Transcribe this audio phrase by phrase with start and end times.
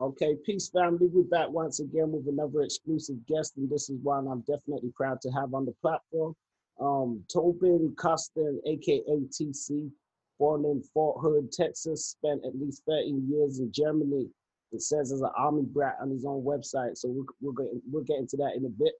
[0.00, 1.08] Okay, peace family.
[1.12, 5.20] We're back once again with another exclusive guest, and this is one I'm definitely proud
[5.20, 6.34] to have on the platform.
[6.80, 9.90] Um, Tobin Costen, aka TC,
[10.38, 14.30] born in Fort Hood, Texas, spent at least 13 years in Germany.
[14.72, 18.04] It says as an army brat on his own website, so we'll, we'll, get, we'll
[18.04, 18.94] get into that in a bit.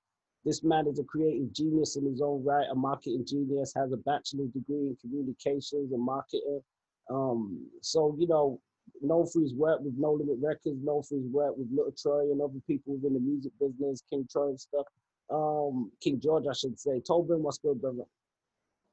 [0.44, 3.96] This man is a creative genius in his own right, a marketing genius, has a
[3.96, 6.60] bachelor's degree in communications and marketing.
[7.08, 8.60] Um, so, you know,
[9.00, 12.30] known for his work with No Limit Records, known for his work with Little Troy
[12.30, 14.86] and other people within the music business, King Troy and stuff.
[15.30, 17.00] Um, King George, I should say.
[17.00, 18.04] Tobin, what's good, brother?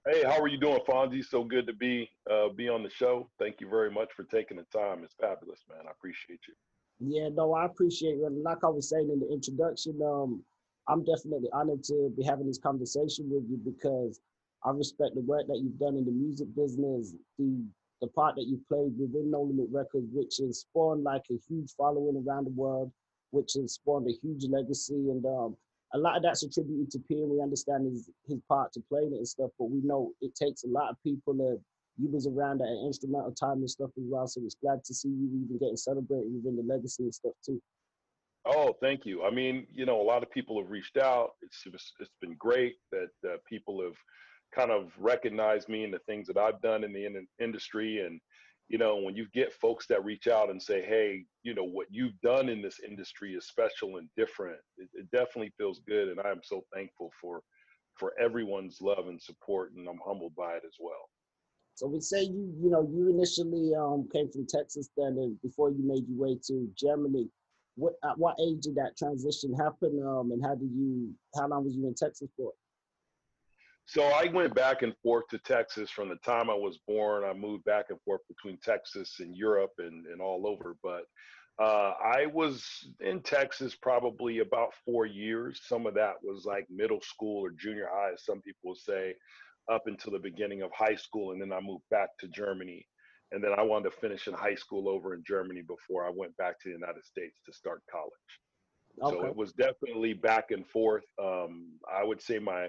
[0.10, 1.26] Hey, how are you doing, Fonzie?
[1.26, 3.30] So good to be uh, be on the show.
[3.40, 5.04] Thank you very much for taking the time.
[5.04, 5.86] It's fabulous, man.
[5.86, 6.54] I appreciate you.
[7.00, 8.32] Yeah, no, I appreciate it.
[8.32, 10.44] Like I was saying in the introduction, um,
[10.88, 14.22] I'm definitely honored to be having this conversation with you because
[14.64, 17.66] I respect the work that you've done in the music business, the
[18.02, 21.72] the part that you played within No Limit Records, which has spawned like a huge
[21.78, 22.92] following around the world,
[23.32, 24.94] which has spawned a huge legacy.
[24.94, 25.58] And um,
[25.94, 29.14] a lot of that's attributed to P, and we understand his, his part to playing
[29.14, 31.60] it and stuff, but we know it takes a lot of people to
[32.00, 34.28] you was around at an instrumental time and stuff as well.
[34.28, 37.62] So it's glad to see you even getting celebrated within the legacy and stuff too.
[38.46, 39.24] Oh, thank you.
[39.24, 41.32] I mean, you know, a lot of people have reached out.
[41.42, 41.64] It's
[42.00, 43.96] it's been great that uh, people have
[44.54, 48.06] kind of recognize me and the things that I've done in the in- industry.
[48.06, 48.20] And,
[48.70, 51.88] you know, when you get folks that reach out and say, hey, you know, what
[51.90, 56.10] you've done in this industry is special and different, it, it definitely feels good.
[56.10, 57.42] And I'm so thankful for
[57.96, 59.74] for everyone's love and support.
[59.74, 61.10] And I'm humbled by it as well.
[61.78, 65.70] So we say you, you know, you initially um, came from Texas then, and before
[65.70, 67.30] you made your way to Germany.
[67.76, 70.02] What at what age did that transition happen?
[70.04, 71.14] Um, and how did you?
[71.36, 72.52] How long was you in Texas for?
[73.88, 77.24] So I went back and forth to Texas from the time I was born.
[77.24, 80.76] I moved back and forth between Texas and Europe and, and all over.
[80.84, 81.04] But
[81.58, 82.66] uh, I was
[83.00, 85.62] in Texas probably about four years.
[85.64, 89.16] Some of that was like middle school or junior high, as some people say,
[89.72, 91.32] up until the beginning of high school.
[91.32, 92.86] And then I moved back to Germany.
[93.32, 96.36] And then I wanted to finish in high school over in Germany before I went
[96.36, 98.12] back to the United States to start college.
[99.02, 99.16] Okay.
[99.16, 101.06] So it was definitely back and forth.
[101.22, 102.68] Um, I would say my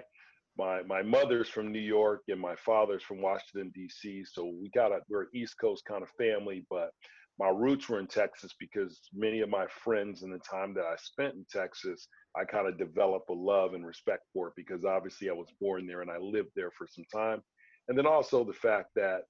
[0.59, 4.25] my my mother's from New York and my father's from Washington D.C.
[4.25, 6.91] So we got a we're an East Coast kind of family, but
[7.39, 10.95] my roots were in Texas because many of my friends in the time that I
[11.01, 15.29] spent in Texas, I kind of developed a love and respect for it because obviously
[15.29, 17.41] I was born there and I lived there for some time,
[17.87, 19.21] and then also the fact that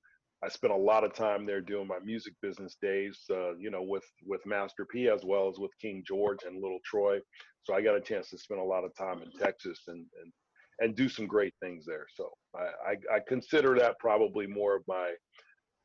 [0.43, 3.83] I spent a lot of time there doing my music business days, uh, you know,
[3.83, 7.19] with with Master P as well as with King George and Little Troy.
[7.61, 10.33] So I got a chance to spend a lot of time in Texas and and
[10.79, 12.05] and do some great things there.
[12.15, 15.13] So I, I, I consider that probably more of my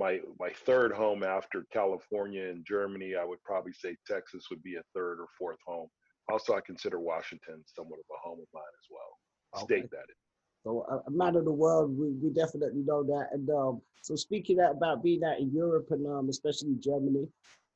[0.01, 3.15] my my third home after California and Germany.
[3.21, 5.89] I would probably say Texas would be a third or fourth home.
[6.31, 9.63] Also, I consider Washington somewhat of a home of mine as well.
[9.63, 9.81] Okay.
[9.81, 10.07] State that.
[10.65, 13.29] So a, a man of the world, we, we definitely know that.
[13.33, 17.29] And um, so speaking about being out in Europe and um, especially Germany,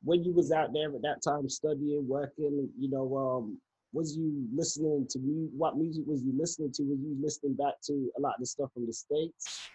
[0.02, 3.60] when you was out there at that time studying, working, you know, um,
[3.92, 5.48] was you listening to me?
[5.56, 6.82] What music was you listening to?
[6.82, 9.68] Was you listening back to a lot of the stuff from the states?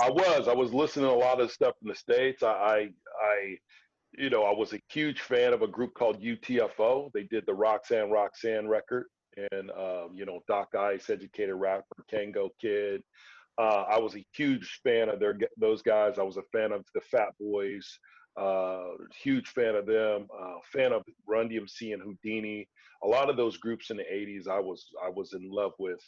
[0.00, 0.48] I was.
[0.48, 2.42] I was listening to a lot of stuff from the states.
[2.42, 2.88] I, I,
[3.22, 3.56] I,
[4.16, 7.10] you know, I was a huge fan of a group called UTFO.
[7.12, 9.06] They did the Roxanne Roxanne record,
[9.52, 13.02] and um, you know, Doc Ice, educated rapper, Kangol Kid.
[13.58, 16.18] Uh, I was a huge fan of their those guys.
[16.18, 17.98] I was a fan of the Fat Boys.
[18.36, 18.90] Uh,
[19.22, 20.28] huge fan of them.
[20.38, 22.66] Uh, fan of Run DMC and Whodini.
[23.04, 26.00] A lot of those groups in the '80s, I was I was in love with.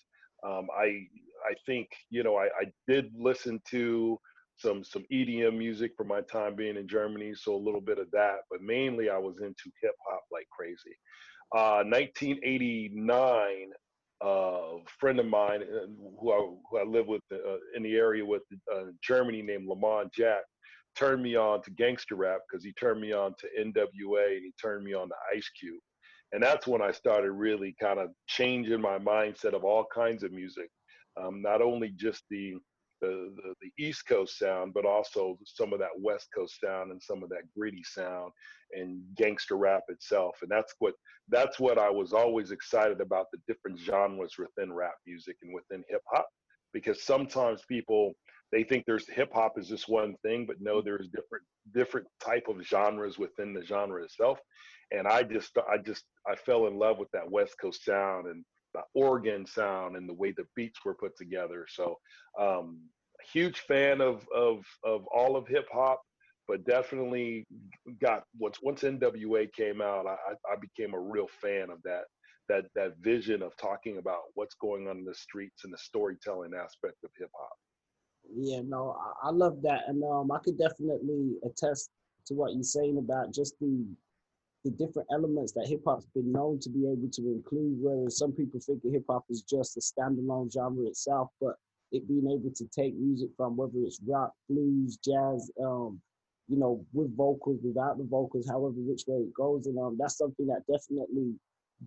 [0.44, 1.06] Um, I
[1.48, 4.19] I think you know I, I did listen to
[4.56, 8.10] some some EDM music for my time being in Germany, so a little bit of
[8.12, 10.97] that, but mainly I was into hip hop like crazy.
[11.52, 13.72] Uh, 1989,
[14.25, 15.87] uh, a friend of mine uh,
[16.20, 18.42] who I who I live with uh, in the area with
[18.72, 20.42] uh, Germany named Lamont Jack
[21.00, 24.52] turned me on to gangster rap because he turned me on to NWA and he
[24.61, 25.81] turned me on to Ice Cube.
[26.32, 30.31] And that's when I started really kind of changing my mindset of all kinds of
[30.31, 30.69] music,
[31.20, 32.55] um, not only just the,
[33.00, 37.02] the, the the East Coast sound, but also some of that West Coast sound and
[37.02, 38.31] some of that gritty sound
[38.73, 40.37] and gangster rap itself.
[40.43, 40.94] And that's what
[41.31, 45.82] that's what I was always excited about the different genres within rap music and within
[45.88, 46.29] hip hop,
[46.75, 48.12] because sometimes people
[48.52, 51.44] they think there's hip hop is just one thing, but no, there's different
[51.75, 54.38] different type of genres within the genre itself.
[54.91, 58.44] And I just I just I fell in love with that West Coast sound and
[58.75, 61.67] the organ sound and the way the beats were put together.
[61.69, 61.99] So
[62.38, 62.81] um
[63.32, 66.00] huge fan of of of all of hip hop,
[66.49, 67.47] but definitely
[68.00, 70.17] got once once NWA came out, I,
[70.50, 72.05] I became a real fan of that
[72.49, 76.52] that that vision of talking about what's going on in the streets and the storytelling
[76.55, 77.56] aspect of hip hop.
[78.35, 81.91] Yeah, no, I, I love that, and um, I could definitely attest
[82.27, 83.87] to what you're saying about just the
[84.65, 87.79] the different elements that hip hop's been known to be able to include.
[87.81, 91.56] Whereas some people think that hip hop is just a standalone genre itself, but
[91.93, 96.00] it being able to take music from whether it's rock, blues, jazz, um,
[96.49, 100.19] you know, with vocals, without the vocals, however which way it goes, and um, that's
[100.19, 101.35] something that definitely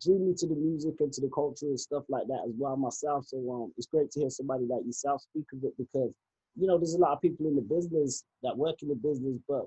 [0.02, 2.76] drew me to the music and to the culture and stuff like that as well
[2.76, 3.26] myself.
[3.28, 6.12] So um, it's great to hear somebody like yourself speak of it because
[6.56, 9.38] you know there's a lot of people in the business that work in the business,
[9.48, 9.66] but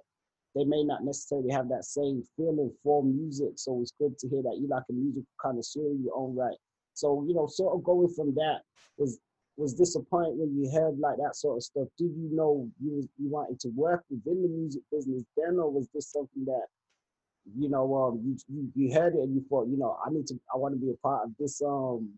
[0.54, 3.52] they may not necessarily have that same feeling for music.
[3.56, 6.56] So it's good to hear that you like a music connoisseur in your own right.
[6.94, 8.60] So you know, sort of going from that
[8.96, 9.18] was
[9.56, 9.74] was
[10.10, 11.88] point when you heard like that sort of stuff?
[11.98, 15.88] Did you know you you wanted to work within the music business then, or was
[15.94, 16.66] this something that
[17.58, 20.26] you know um you, you you heard it and you thought you know I need
[20.28, 22.10] to I want to be a part of this um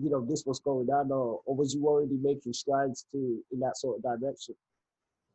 [0.00, 3.60] you know this was going on, or, or was you already making strides to in
[3.60, 4.54] that sort of direction?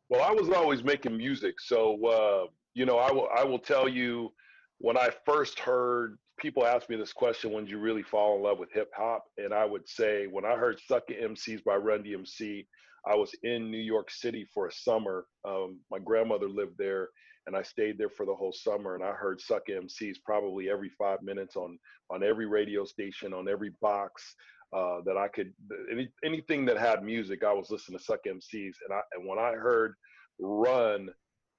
[0.09, 3.87] Well, I was always making music, so uh, you know, I will I will tell
[3.87, 4.31] you
[4.79, 8.43] when I first heard people ask me this question, when did you really fall in
[8.43, 9.23] love with hip hop?
[9.37, 12.65] And I would say when I heard "Sucker MCs" by Run DMC,
[13.05, 15.25] I was in New York City for a summer.
[15.47, 17.09] Um, my grandmother lived there,
[17.47, 18.93] and I stayed there for the whole summer.
[18.93, 21.79] And I heard "Sucker MCs" probably every five minutes on
[22.11, 24.35] on every radio station, on every box
[24.73, 25.53] uh, that I could
[25.91, 29.39] any, anything that had music, I was listening to Suck MCs, and I and when
[29.39, 29.95] I heard
[30.39, 31.09] Run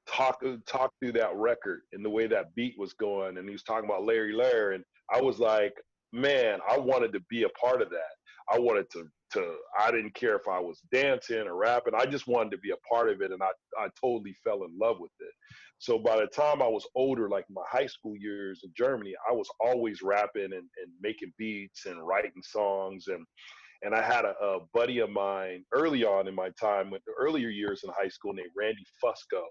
[0.06, 3.62] talk talk through that record and the way that beat was going, and he was
[3.62, 5.74] talking about Larry Lair, and I was like,
[6.12, 8.17] man, I wanted to be a part of that.
[8.52, 11.94] I wanted to to I didn't care if I was dancing or rapping.
[11.94, 14.78] I just wanted to be a part of it, and I I totally fell in
[14.80, 15.32] love with it.
[15.78, 19.32] So by the time I was older, like my high school years in Germany, I
[19.32, 23.24] was always rapping and, and making beats and writing songs and
[23.82, 27.12] and I had a, a buddy of mine early on in my time, with the
[27.18, 29.42] earlier years in high school, named Randy Fusco,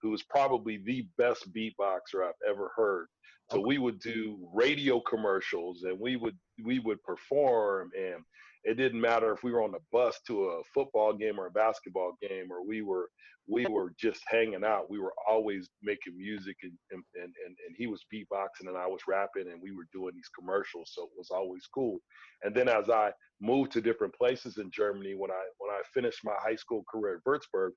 [0.00, 3.06] who was probably the best beatboxer I've ever heard.
[3.52, 8.24] So we would do radio commercials and we would we would perform and
[8.64, 11.50] it didn't matter if we were on the bus to a football game or a
[11.50, 13.10] basketball game or we were
[13.46, 14.88] we were just hanging out.
[14.88, 19.02] We were always making music and and, and, and he was beatboxing and I was
[19.06, 20.92] rapping and we were doing these commercials.
[20.94, 21.98] So it was always cool.
[22.44, 23.10] And then as I
[23.40, 27.16] moved to different places in Germany, when I when I finished my high school career
[27.16, 27.72] at Würzburg,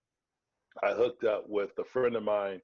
[0.84, 2.62] I hooked up with a friend of mine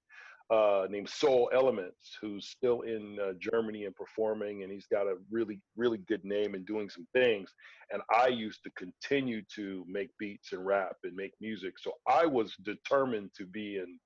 [0.51, 5.15] uh, named Soul Elements, who's still in uh, Germany and performing, and he's got a
[5.31, 7.49] really, really good name and doing some things.
[7.91, 11.75] And I used to continue to make beats and rap and make music.
[11.79, 13.97] So I was determined to be in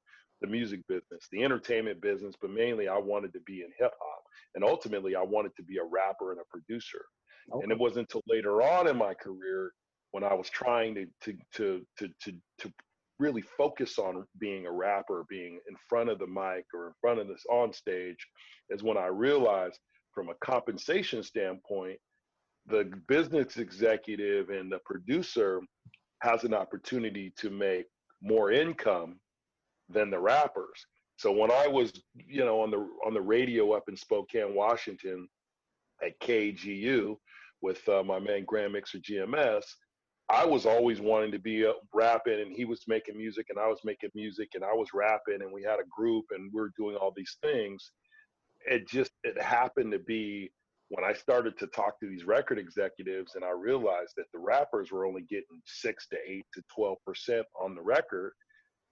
[0.41, 4.23] the music business, the entertainment business, but mainly I wanted to be in hip hop.
[4.53, 7.03] And ultimately, I wanted to be a rapper and a producer.
[7.51, 7.63] Okay.
[7.63, 9.71] And it wasn't until later on in my career
[10.11, 12.73] when I was trying to to to to to, to
[13.19, 17.19] really focus on being a rapper, being in front of the mic or in front
[17.19, 18.17] of this on stage,
[18.69, 19.79] is when I realized
[20.13, 21.97] from a compensation standpoint,
[22.67, 25.61] the business executive and the producer
[26.21, 27.85] has an opportunity to make
[28.21, 29.19] more income
[29.89, 30.85] than the rappers.
[31.17, 35.27] So when I was, you know, on the on the radio up in Spokane, Washington,
[36.03, 37.15] at KGU
[37.61, 39.63] with uh, my man Grand Mixer GMS,
[40.29, 43.67] I was always wanting to be uh, rapping, and he was making music, and I
[43.67, 46.71] was making music, and I was rapping, and we had a group, and we are
[46.77, 47.91] doing all these things.
[48.67, 50.51] It just it happened to be
[50.89, 54.91] when I started to talk to these record executives, and I realized that the rappers
[54.91, 58.33] were only getting six to eight to twelve percent on the record,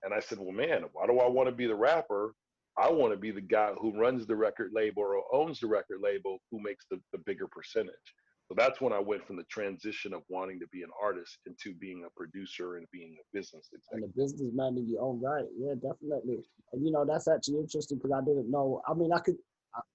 [0.04, 2.36] and I said, "Well, man, why do I want to be the rapper?
[2.78, 6.00] I want to be the guy who runs the record label or owns the record
[6.02, 8.14] label, who makes the, the bigger percentage."
[8.48, 11.74] So that's when I went from the transition of wanting to be an artist into
[11.74, 14.04] being a producer and being a business executive.
[14.04, 15.46] And a businessman in your own right.
[15.58, 16.44] Yeah, definitely.
[16.74, 18.82] And you know, that's actually interesting because I didn't know.
[18.88, 19.38] I mean, I could,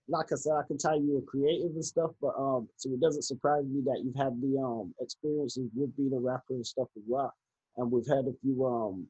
[0.08, 3.00] like I said, I can tell you were creative and stuff, but um, so it
[3.00, 6.88] doesn't surprise me that you've had the um experiences with being a rapper and stuff
[6.96, 7.34] as well.
[7.76, 9.06] And we've had a few um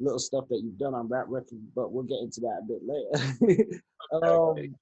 [0.00, 2.82] little stuff that you've done on rap records, but we'll get into that a bit
[2.82, 3.80] later.
[4.24, 4.74] um,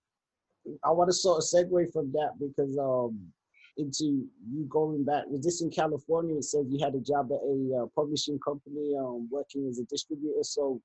[0.84, 3.32] I want to sort of segue from that because um
[3.78, 5.24] into you going back.
[5.28, 6.36] Was this in California?
[6.36, 9.84] It says you had a job at a uh, publishing company, um, working as a
[9.84, 10.42] distributor.
[10.42, 10.80] So,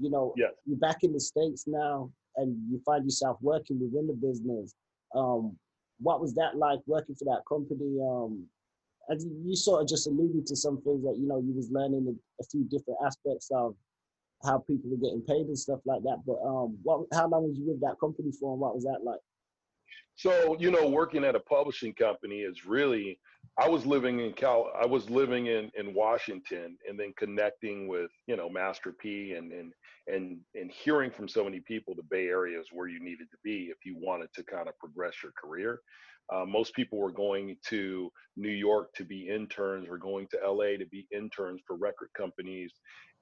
[0.00, 0.52] you know, yes.
[0.64, 4.74] you're back in the states now, and you find yourself working within the business.
[5.14, 5.56] Um,
[6.00, 7.98] what was that like working for that company?
[8.02, 8.46] Um,
[9.08, 12.06] and you sort of just alluded to some things that you know you was learning
[12.08, 13.74] a, a few different aspects of
[14.44, 16.18] how people are getting paid and stuff like that.
[16.26, 17.06] But um, what?
[17.12, 19.20] How long was you with that company for, and what was that like?
[20.18, 23.18] So you know, working at a publishing company is really.
[23.56, 24.70] I was living in Cal.
[24.80, 29.52] I was living in in Washington, and then connecting with you know Master P, and
[29.52, 29.72] and
[30.08, 33.36] and and hearing from so many people, the Bay Area is where you needed to
[33.44, 35.80] be if you wanted to kind of progress your career.
[36.32, 40.76] Uh, most people were going to New York to be interns, were going to LA
[40.76, 42.72] to be interns for record companies.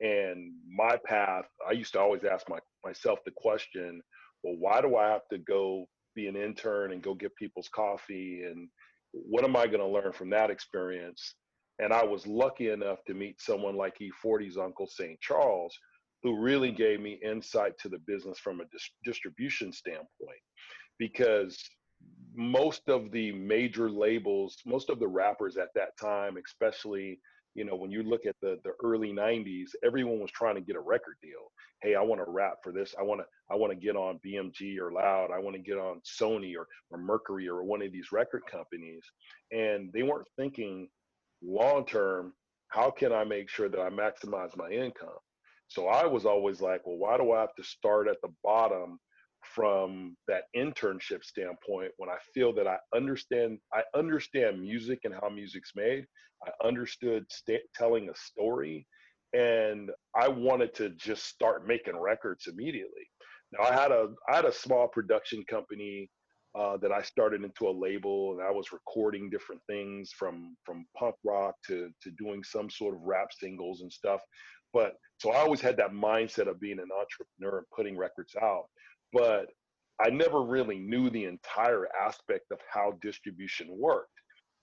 [0.00, 4.02] And my path, I used to always ask my, myself the question,
[4.42, 5.86] well, why do I have to go
[6.16, 8.42] be an intern and go get people's coffee?
[8.42, 8.68] And
[9.12, 11.36] what am I going to learn from that experience?
[11.78, 15.20] And I was lucky enough to meet someone like E40's Uncle St.
[15.20, 15.76] Charles,
[16.22, 20.40] who really gave me insight to the business from a dis- distribution standpoint.
[20.98, 21.62] Because
[22.34, 27.20] most of the major labels, most of the rappers at that time, especially
[27.56, 30.76] you know when you look at the the early 90s everyone was trying to get
[30.76, 31.50] a record deal.
[31.82, 32.94] Hey i want to rap for this.
[32.98, 35.30] I want to i want to get on bmg or loud.
[35.34, 39.02] I want to get on sony or, or mercury or one of these record companies.
[39.50, 40.88] And they weren't thinking
[41.42, 42.34] long term
[42.68, 45.18] how can i make sure that i maximize my income?
[45.68, 48.98] So i was always like well why do i have to start at the bottom
[49.54, 55.28] from that internship standpoint when I feel that I understand I understand music and how
[55.28, 56.06] music's made.
[56.46, 58.86] I understood st- telling a story
[59.32, 63.06] and I wanted to just start making records immediately.
[63.52, 66.10] Now I had a I had a small production company
[66.58, 70.86] uh, that I started into a label and I was recording different things from from
[70.96, 74.20] punk rock to to doing some sort of rap singles and stuff.
[74.72, 78.66] But so I always had that mindset of being an entrepreneur and putting records out
[79.12, 79.46] but
[80.00, 84.15] I never really knew the entire aspect of how distribution worked.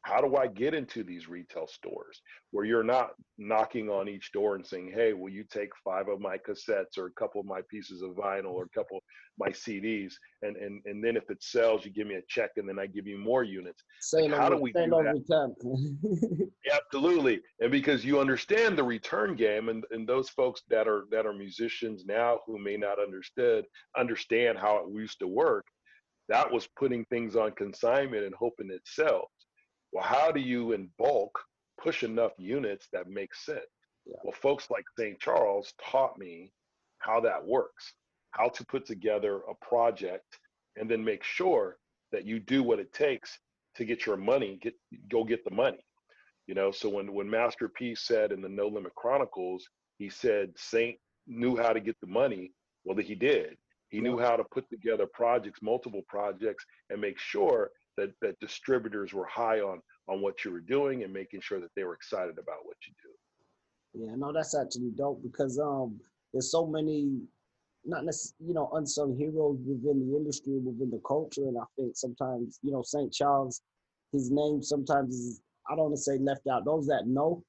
[0.03, 4.55] How do I get into these retail stores where you're not knocking on each door
[4.55, 7.61] and saying, "Hey, will you take five of my cassettes or a couple of my
[7.69, 9.03] pieces of vinyl or a couple of
[9.37, 12.67] my CDs?" And and and then if it sells, you give me a check, and
[12.67, 13.81] then I give you more units.
[14.11, 16.51] Like, how do we do that?
[16.73, 21.25] Absolutely, and because you understand the return game, and and those folks that are that
[21.25, 23.65] are musicians now who may not understood
[23.97, 25.65] understand how it used to work,
[26.27, 29.29] that was putting things on consignment and hoping it sells
[29.93, 31.39] well, how do you in bulk
[31.79, 33.59] push enough units that make sense?
[34.05, 34.17] Yeah.
[34.23, 35.19] Well, folks like St.
[35.19, 36.51] Charles taught me
[36.97, 37.93] how that works,
[38.31, 40.39] how to put together a project
[40.75, 41.77] and then make sure
[42.11, 43.37] that you do what it takes
[43.75, 44.73] to get your money, get
[45.09, 45.85] go get the money.
[46.47, 50.53] You know, so when when Master P said in the No Limit Chronicles, he said
[50.57, 50.97] Saint
[51.27, 52.51] knew how to get the money.
[52.83, 53.57] Well, he did.
[53.89, 54.03] He yeah.
[54.03, 59.25] knew how to put together projects, multiple projects, and make sure that that distributors were
[59.25, 62.65] high on on what you were doing and making sure that they were excited about
[62.65, 64.05] what you do.
[64.05, 65.99] Yeah, no, that's actually dope because um
[66.33, 67.21] there's so many
[67.85, 71.95] not necessarily you know unsung heroes within the industry within the culture and I think
[71.95, 73.11] sometimes you know St.
[73.11, 73.61] Charles
[74.11, 77.43] his name sometimes is I don't want to say left out those that know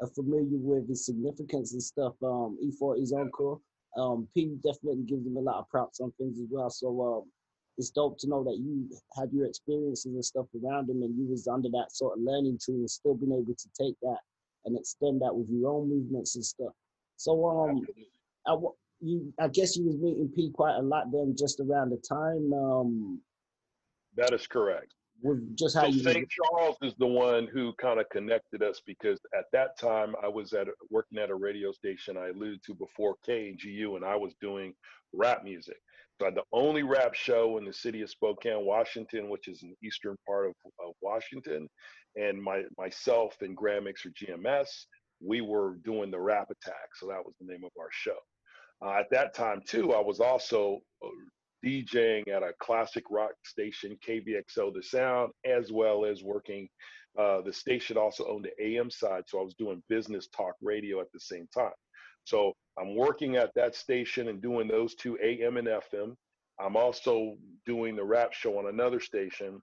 [0.00, 3.62] are familiar with his significance and stuff um E40's uncle
[3.96, 7.30] um P definitely gives him a lot of props on things as well so um
[7.80, 8.86] it's dope to know that you
[9.18, 12.58] had your experiences and stuff around him and you was under that sort of learning
[12.62, 14.18] tree and still being able to take that
[14.66, 16.74] and extend that with your own movements and stuff.
[17.16, 17.86] So um
[18.46, 18.54] I,
[19.00, 22.52] you I guess you was meeting P quite a lot then just around the time.
[22.52, 23.20] Um
[24.16, 24.92] that is correct.
[25.22, 26.28] With just how so you St.
[26.28, 30.52] Charles is the one who kind of connected us because at that time I was
[30.52, 34.74] at working at a radio station I alluded to before KGU and I was doing
[35.14, 35.78] rap music.
[36.20, 39.86] So the only rap show in the city of Spokane, Washington, which is in the
[39.86, 40.54] eastern part of,
[40.86, 41.66] of Washington.
[42.16, 44.68] And my myself and Grammix or GMS,
[45.24, 46.94] we were doing the rap attack.
[46.96, 48.18] So that was the name of our show.
[48.84, 51.08] Uh, at that time, too, I was also uh,
[51.64, 56.68] DJing at a classic rock station, KVXO The Sound, as well as working.
[57.18, 61.00] Uh, the station also owned the AM side, so I was doing business talk radio
[61.00, 61.72] at the same time.
[62.24, 66.14] So I'm working at that station and doing those two AM and FM.
[66.58, 67.36] I'm also
[67.66, 69.60] doing the rap show on another station.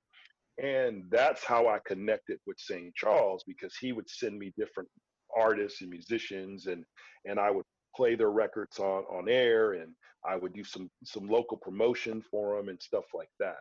[0.61, 2.93] And that's how I connected with St.
[2.95, 4.89] Charles because he would send me different
[5.35, 6.83] artists and musicians and
[7.25, 9.93] and I would play their records on on air and
[10.25, 13.57] I would do some some local promotion for them and stuff like that.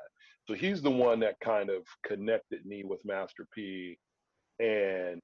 [0.48, 3.98] So he's the one that kind of connected me with Master P
[4.58, 5.20] and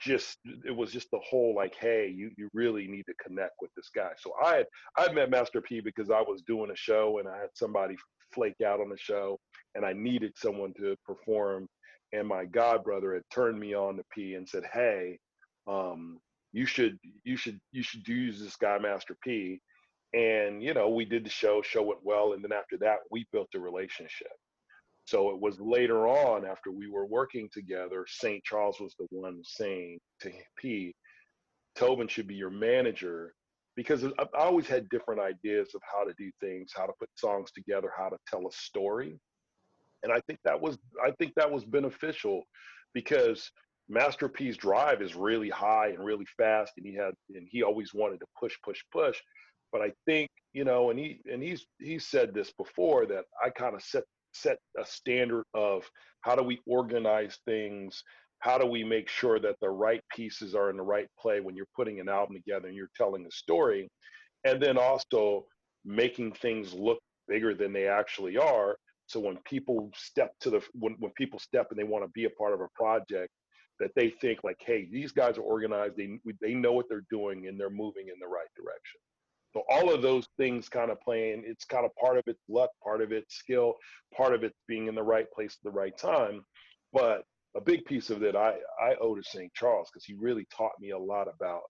[0.00, 3.70] just it was just the whole like hey you you really need to connect with
[3.74, 7.18] this guy so i had i met master p because i was doing a show
[7.18, 7.96] and i had somebody
[8.32, 9.38] flake out on the show
[9.74, 11.66] and i needed someone to perform
[12.12, 15.18] and my god brother had turned me on to p and said hey
[15.66, 16.18] um
[16.52, 19.60] you should you should you should use this guy Master P.
[20.14, 23.26] And you know, we did the show, show went well, and then after that, we
[23.32, 24.32] built a relationship.
[25.08, 28.44] So it was later on, after we were working together, St.
[28.44, 30.94] Charles was the one saying to P,
[31.76, 33.32] Tobin should be your manager
[33.74, 37.50] because I always had different ideas of how to do things, how to put songs
[37.52, 39.18] together, how to tell a story.
[40.02, 42.42] And I think that was I think that was beneficial
[42.92, 43.50] because
[43.88, 47.94] Master P's drive is really high and really fast, and he had and he always
[47.94, 49.18] wanted to push, push, push.
[49.72, 53.48] But I think you know, and he and he's he said this before that I
[53.48, 54.04] kind of set
[54.42, 55.84] set a standard of
[56.22, 58.02] how do we organize things,
[58.40, 61.56] how do we make sure that the right pieces are in the right play when
[61.56, 63.88] you're putting an album together and you're telling a story,
[64.44, 65.44] and then also
[65.84, 68.76] making things look bigger than they actually are.
[69.06, 72.24] So when people step to the when when people step and they want to be
[72.24, 73.32] a part of a project,
[73.80, 75.96] that they think like, hey, these guys are organized.
[75.96, 79.00] They they know what they're doing and they're moving in the right direction.
[79.54, 81.42] So all of those things kind of playing.
[81.46, 83.74] It's kind of part of it's luck, part of it's skill,
[84.14, 86.42] part of it's being in the right place at the right time.
[86.92, 87.22] But
[87.56, 89.52] a big piece of it I I owe to St.
[89.54, 91.62] Charles because he really taught me a lot about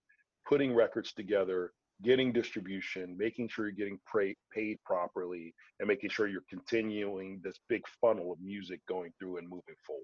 [0.48, 6.26] putting records together, getting distribution, making sure you're getting paid paid properly, and making sure
[6.26, 10.02] you're continuing this big funnel of music going through and moving forward.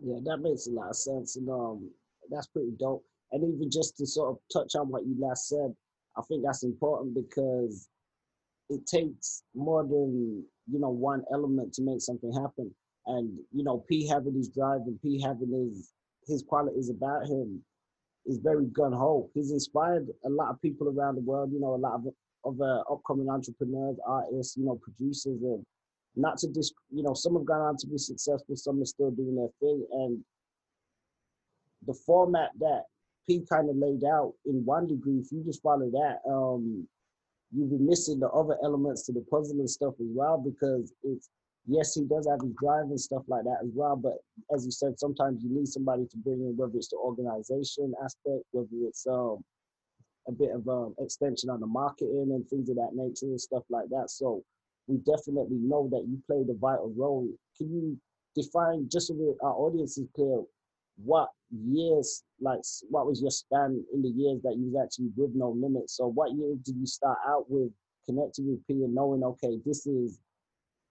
[0.00, 1.90] Yeah, that makes a lot of sense, and um,
[2.30, 3.04] that's pretty dope.
[3.32, 5.74] And even just to sort of touch on what you last said,
[6.20, 7.88] I think that's important because
[8.68, 12.70] it takes more than you know one element to make something happen.
[13.06, 15.92] And you know, P having his drive and P having his
[16.26, 17.62] his qualities about him
[18.26, 19.30] is very gun ho.
[19.34, 21.50] He's inspired a lot of people around the world.
[21.52, 22.04] You know, a lot of
[22.44, 25.64] of uh, upcoming entrepreneurs, artists, you know, producers, and
[26.16, 29.10] not to dis, you know, some have gone on to be successful, some are still
[29.10, 30.22] doing their thing, and
[31.86, 32.84] the format that
[33.30, 36.86] P kind of laid out in one degree, if you just follow that, um,
[37.52, 41.28] you'll be missing the other elements to the puzzle and stuff as well because it's
[41.66, 43.94] yes, he does have his drive and stuff like that as well.
[43.94, 44.14] But
[44.54, 48.42] as you said, sometimes you need somebody to bring in, whether it's the organization aspect,
[48.50, 49.44] whether it's um
[50.28, 53.62] a bit of um extension on the marketing and things of that nature and stuff
[53.70, 54.10] like that.
[54.10, 54.42] So
[54.88, 57.28] we definitely know that you played a vital role.
[57.56, 57.98] Can you
[58.34, 60.42] define just so our audience is clear
[61.04, 65.30] what years like what was your span in the years that you was actually with
[65.34, 67.70] no limit so what year did you start out with
[68.06, 70.20] connecting with p and knowing okay this is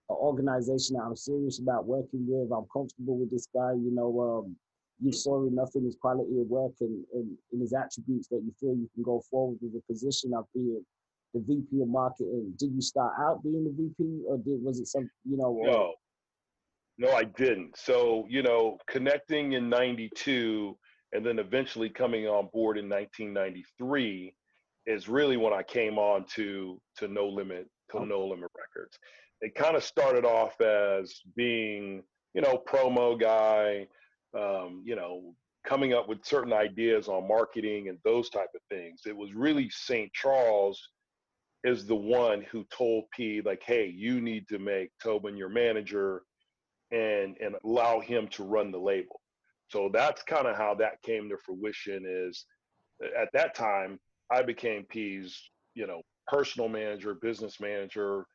[0.10, 4.44] an organization that i'm serious about working with i'm comfortable with this guy you know
[4.46, 4.56] um,
[5.02, 8.52] you saw enough in his quality of work and, and in his attributes that you
[8.60, 10.84] feel you can go forward with the position of being
[11.34, 12.54] the VP of marketing.
[12.58, 15.58] Did you start out being the VP, or did was it some you know?
[15.62, 15.94] No,
[17.00, 17.78] no, I didn't.
[17.78, 20.78] So you know, connecting in '92
[21.14, 24.36] and then eventually coming on board in 1993
[24.86, 29.00] is really when I came on to to No Limit to No Limit Records.
[29.42, 33.88] It kind of started off as being you know promo guy,
[34.38, 35.34] um, you know
[35.66, 39.02] coming up with certain ideas on marketing and those type of things.
[39.06, 40.12] It was really St.
[40.14, 40.82] Charles
[41.64, 46.24] is the one who told P like, hey, you need to make Tobin your manager
[46.92, 49.22] and and allow him to run the label.
[49.68, 52.46] So that's kind of how that came to fruition is
[53.04, 54.00] uh, at that time
[54.32, 55.40] I became P's,
[55.76, 58.26] you know, personal manager, business manager,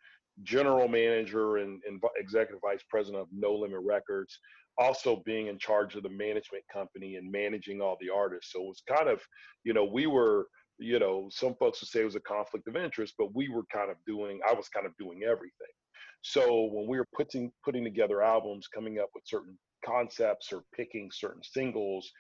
[0.43, 4.39] general manager and, and executive vice president of No Limit Records,
[4.79, 8.53] also being in charge of the management company and managing all the artists.
[8.53, 9.21] So it was kind of,
[9.65, 12.77] you know, we were you know, some folks would say it was a conflict of
[12.77, 15.75] interest, but we were kind of doing, I was kind of doing everything.
[16.25, 21.11] So when we were putting putting together albums, coming up with certain concepts or picking
[21.13, 22.11] certain singles,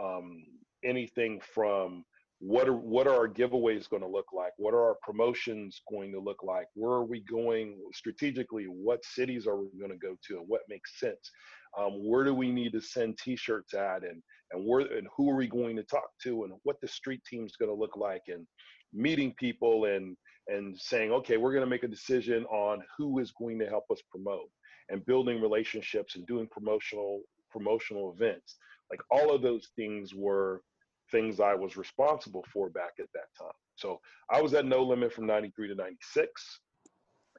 [0.00, 0.42] um,
[0.82, 2.04] anything from
[2.38, 4.52] what are what are our giveaways going to look like?
[4.56, 6.68] What are our promotions going to look like?
[6.74, 8.64] Where are we going strategically?
[8.64, 11.30] What cities are we going to go to, and what makes sense?
[11.78, 15.36] Um, where do we need to send T-shirts at, and and where and who are
[15.36, 18.22] we going to talk to, and what the street team is going to look like,
[18.28, 18.46] and
[18.94, 20.16] meeting people and
[20.50, 23.84] and saying, okay, we're going to make a decision on who is going to help
[23.90, 24.50] us promote,
[24.88, 28.56] and building relationships and doing promotional promotional events.
[28.90, 30.62] Like all of those things were
[31.10, 33.52] things I was responsible for back at that time.
[33.76, 36.60] So I was at No Limit from 93 to 96.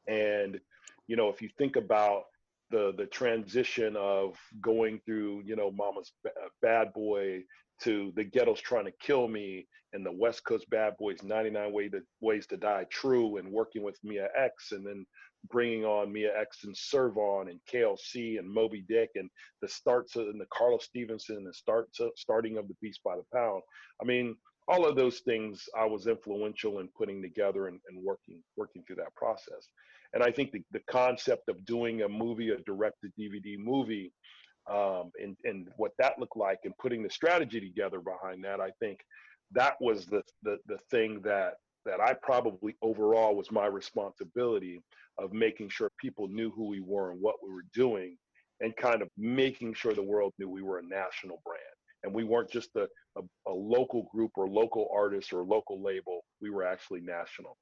[0.07, 0.59] And,
[1.07, 2.23] you know, if you think about
[2.71, 6.11] the the transition of going through, you know, Mama's
[6.61, 7.43] Bad Boy
[7.83, 11.89] to the ghettos trying to kill me and the West Coast Bad Boys 99 way
[11.89, 15.05] to, Ways to Die True and working with Mia X and then
[15.49, 18.83] bringing on Mia X and Serv-On and KLC and Mo B.
[18.87, 19.29] Dick and
[19.61, 23.15] the starts of, and the Carlos Stevenson and the start starting of the Beats by
[23.15, 23.63] the Pound.
[24.01, 24.35] I mean,
[24.67, 28.97] all of those things I was influential in putting together and, and working working through
[28.97, 29.67] that process.
[30.13, 34.13] And I think the, the concept of doing a movie, a directed DVD movie,
[34.69, 38.71] um, and, and what that looked like and putting the strategy together behind that, I
[38.79, 38.99] think
[39.51, 44.81] that was the, the, the thing that, that I probably overall was my responsibility
[45.17, 48.17] of making sure people knew who we were and what we were doing
[48.61, 51.61] and kind of making sure the world knew we were a national brand.
[52.03, 56.21] And we weren't just a, a, a local group or local artist or local label.
[56.39, 57.57] We were actually national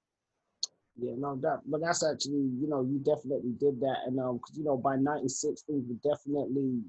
[1.01, 4.57] yeah, no, that, but that's actually, you know, you definitely did that, and um, cause
[4.57, 6.81] you know, by '96 things were definitely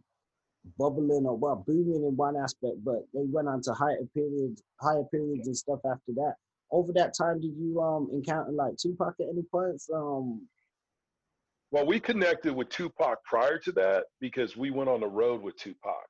[0.78, 5.04] bubbling or well booming in one aspect, but they went on to higher periods, higher
[5.10, 6.34] periods and stuff after that.
[6.70, 9.88] Over that time, did you um encounter like Tupac at any points?
[9.92, 10.46] Um,
[11.70, 15.56] well, we connected with Tupac prior to that because we went on the road with
[15.56, 16.08] Tupac.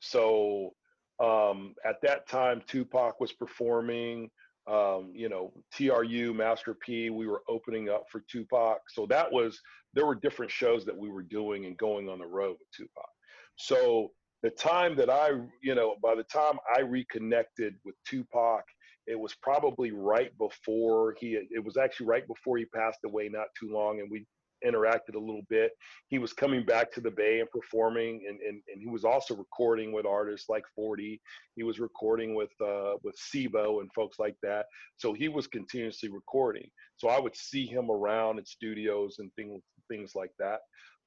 [0.00, 0.74] So
[1.22, 4.30] um, at that time, Tupac was performing
[4.70, 8.78] um, you know, TRU, Master P, we were opening up for Tupac.
[8.88, 9.60] So that was,
[9.94, 13.08] there were different shows that we were doing and going on the road with Tupac.
[13.56, 15.30] So the time that I,
[15.62, 18.62] you know, by the time I reconnected with Tupac,
[19.06, 23.48] it was probably right before he, it was actually right before he passed away, not
[23.58, 24.00] too long.
[24.00, 24.26] And we
[24.66, 25.72] interacted a little bit.
[26.08, 29.34] He was coming back to the Bay and performing, and, and, and he was also
[29.34, 31.20] recording with artists like 40.
[31.56, 34.66] He was recording with uh, with SIBO and folks like that.
[34.96, 36.68] So he was continuously recording.
[36.96, 40.60] So I would see him around at studios and things things like that.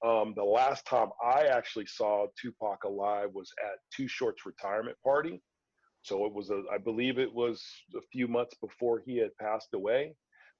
[0.05, 5.41] Um, the last time I actually saw Tupac alive was at Too Short's retirement party.
[6.01, 7.63] So it was a, I believe it was
[7.95, 10.13] a few months before he had passed away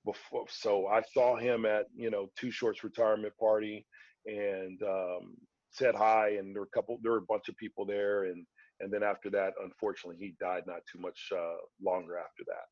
[0.06, 3.86] before so i saw him at you know Too Short's retirement party
[4.26, 5.36] and um,
[5.72, 8.46] said hi and there were a couple there were a bunch of people there and
[8.80, 12.66] and then after that unfortunately he died not too much uh, longer after that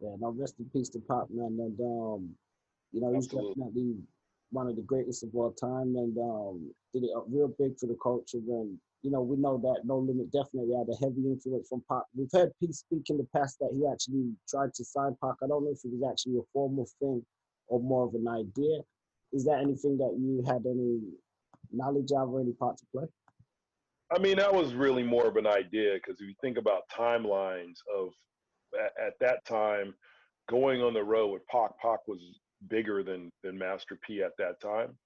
[0.00, 2.30] yeah no rest in peace to Pac man and um
[2.92, 3.54] you know he's Absolutely.
[3.54, 3.94] definitely
[4.50, 7.96] one of the greatest of all time and um did it real big for the
[8.02, 11.82] culture and you know, we know that No Limit definitely had a heavy influence from
[11.88, 12.02] Pac.
[12.16, 15.36] We've heard Pete speak in the past that he actually tried to sign Pac.
[15.42, 17.24] I don't know if it was actually a formal thing
[17.68, 18.80] or more of an idea.
[19.32, 21.00] Is that anything that you had any
[21.70, 23.04] knowledge of or any part to play?
[24.10, 27.76] I mean, that was really more of an idea because if you think about timelines
[27.94, 28.08] of
[28.74, 29.94] at, at, that time
[30.48, 32.20] going on the road with Pac, Pac was
[32.68, 34.96] bigger than than Master P at that time.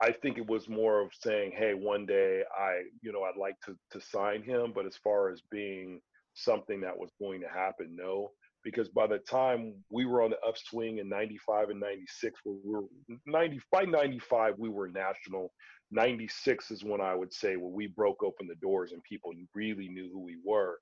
[0.00, 3.60] I think it was more of saying, "Hey, one day I, you know, I'd like
[3.66, 6.00] to to sign him," but as far as being
[6.34, 8.30] something that was going to happen, no,
[8.64, 12.84] because by the time we were on the upswing in 95 and 96 we were
[13.26, 15.52] 90 by 95 we were national
[15.90, 19.88] 96 is when i would say when we broke open the doors and people really
[19.88, 20.78] knew who we were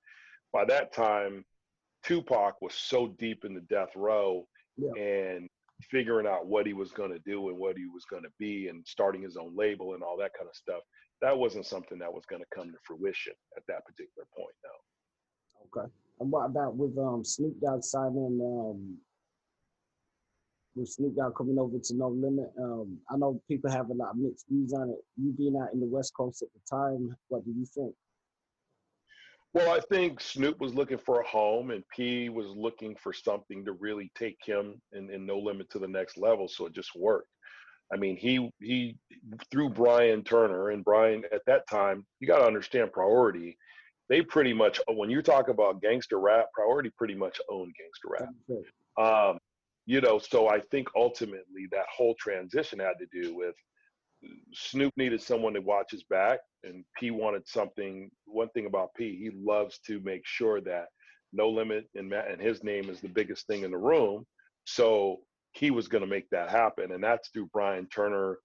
[0.53, 1.45] by that time
[2.05, 4.91] tupac was so deep in the death row yeah.
[5.01, 5.49] and
[5.91, 8.69] figuring out what he was going to do and what he was going to be
[8.69, 10.83] and starting his own label and all that kind of stuff
[11.21, 15.81] that wasn't something that was going to come to fruition at that particular point no
[15.81, 18.97] okay and what about with um snoop dogg signing um
[20.77, 24.11] with Snoop Dogg coming over to No Limit, um, I know people have a lot
[24.11, 24.99] of mixed views on it.
[25.17, 27.95] You being out in the West Coast at the time, what do you think?
[29.57, 33.65] Well, I think Snoop was looking for a home, and P was looking for something
[33.65, 36.47] to really take him and, and No Limit to the next level.
[36.47, 37.31] So it just worked.
[37.91, 38.99] I mean, he he
[39.51, 42.05] through Bryan Turner and Brian at that time.
[42.21, 43.57] You got to understand priority.
[44.11, 48.27] They pretty much when you talk about gangster rap, priority pretty much owned gangster
[48.99, 49.33] rap.
[49.33, 49.39] Um,
[49.87, 53.55] you know, so I think ultimately that whole transition had to do with
[54.53, 58.11] Snoop needed someone to watch his back, and P wanted something.
[58.27, 60.87] One thing about P, he loves to make sure that
[61.33, 64.27] No Limit and Matt and his name is the biggest thing in the room.
[64.65, 65.21] So
[65.53, 68.39] he was going to make that happen, and that's through Bryan Turner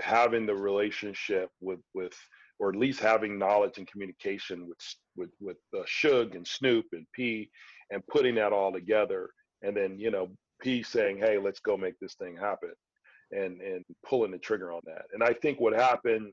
[0.00, 2.14] having the relationship with with
[2.58, 4.78] or at least having knowledge and communication with
[5.16, 7.50] with with uh, Suge and Snoop and P,
[7.90, 9.30] and putting that all together,
[9.62, 10.28] and then you know
[10.60, 12.72] P saying, "Hey, let's go make this thing happen."
[13.32, 15.06] And and pulling the trigger on that.
[15.12, 16.32] And I think what happened,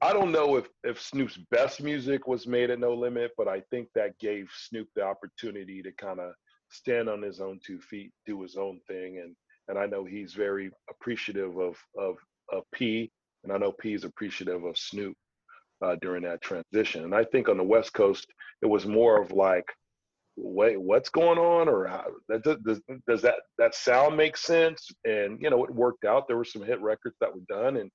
[0.00, 3.60] I don't know if if Snoop's best music was made at No Limit, but I
[3.70, 6.32] think that gave Snoop the opportunity to kind of
[6.70, 9.34] stand on his own two feet, do his own thing, and
[9.68, 12.16] and I know he's very appreciative of of
[12.52, 13.10] of P,
[13.44, 15.16] and I know P is appreciative of Snoop
[15.82, 17.04] uh, during that transition.
[17.04, 18.26] And I think on the West Coast,
[18.62, 19.66] it was more of like
[20.42, 21.68] wait, what's going on?
[21.68, 24.88] Or how, that, does, does that, that sound make sense?
[25.04, 26.26] And, you know, it worked out.
[26.26, 27.90] There were some hit records that were done and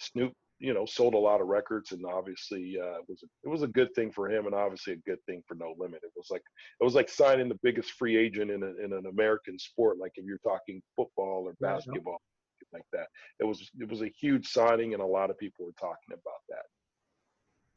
[0.00, 3.48] Snoop, you know, sold a lot of records, and obviously uh, it was a, it
[3.48, 6.00] was a good thing for him, and obviously a good thing for No Limit.
[6.02, 6.42] It was like
[6.80, 10.12] it was like signing the biggest free agent in a, in an American sport, like
[10.16, 12.20] if you're talking football or basketball,
[12.60, 12.78] yeah.
[12.78, 13.08] like that.
[13.40, 16.42] It was it was a huge signing, and a lot of people were talking about
[16.48, 16.64] that.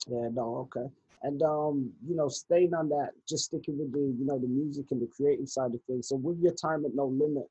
[0.07, 0.87] Yeah, no, okay.
[1.23, 4.85] And um, you know, staying on that, just sticking with the, you know, the music
[4.91, 6.07] and the creative side of things.
[6.09, 7.47] So with your time at No Limit,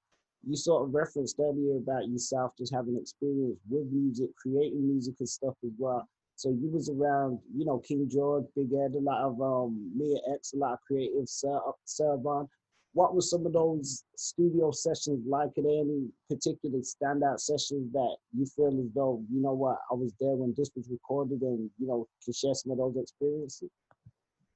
[0.46, 5.28] you sort of referenced earlier about yourself just having experience with music, creating music and
[5.28, 6.08] stuff as well.
[6.36, 10.18] So you was around, you know, King George, Big Ed, a lot of um Mia
[10.32, 12.48] X, a lot of creative Sir Servon.
[12.96, 15.50] What were some of those studio sessions like?
[15.58, 19.94] Are there any particular standout sessions that you feel as though, you know what, I
[19.94, 23.68] was there when this was recorded and, you know, can share some of those experiences?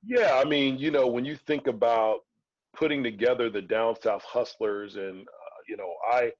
[0.07, 2.21] Yeah, I mean, you know, when you think about
[2.75, 5.27] putting together the down south hustlers and
[5.69, 6.33] you know, I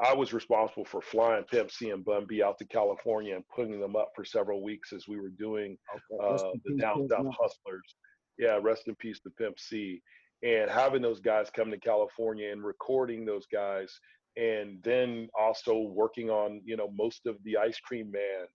[0.00, 3.80] I was responsible for flying Pimp C and Bun B out to California and putting
[3.80, 6.44] them up for several weeks as we were doing okay.
[6.44, 7.96] uh, the Down South Hustlers.
[8.38, 10.00] Yeah, rest in peace to Pimp C.
[10.42, 13.98] And having those guys come to California and recording those guys,
[14.36, 18.46] and then also working on you know most of the Ice Cream Man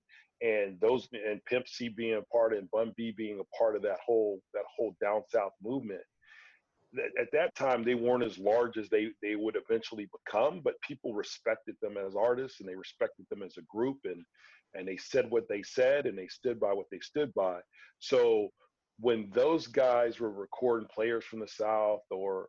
[0.42, 3.82] and those and Pimp C being a part and Bun B being a part of
[3.82, 6.02] that whole that whole down south movement
[7.20, 11.12] at that time they weren't as large as they they would eventually become but people
[11.14, 14.24] respected them as artists and they respected them as a group and
[14.76, 17.60] and they said what they said and they stood by what they stood by.
[18.00, 18.50] So
[19.00, 22.48] when those guys were recording players from the south or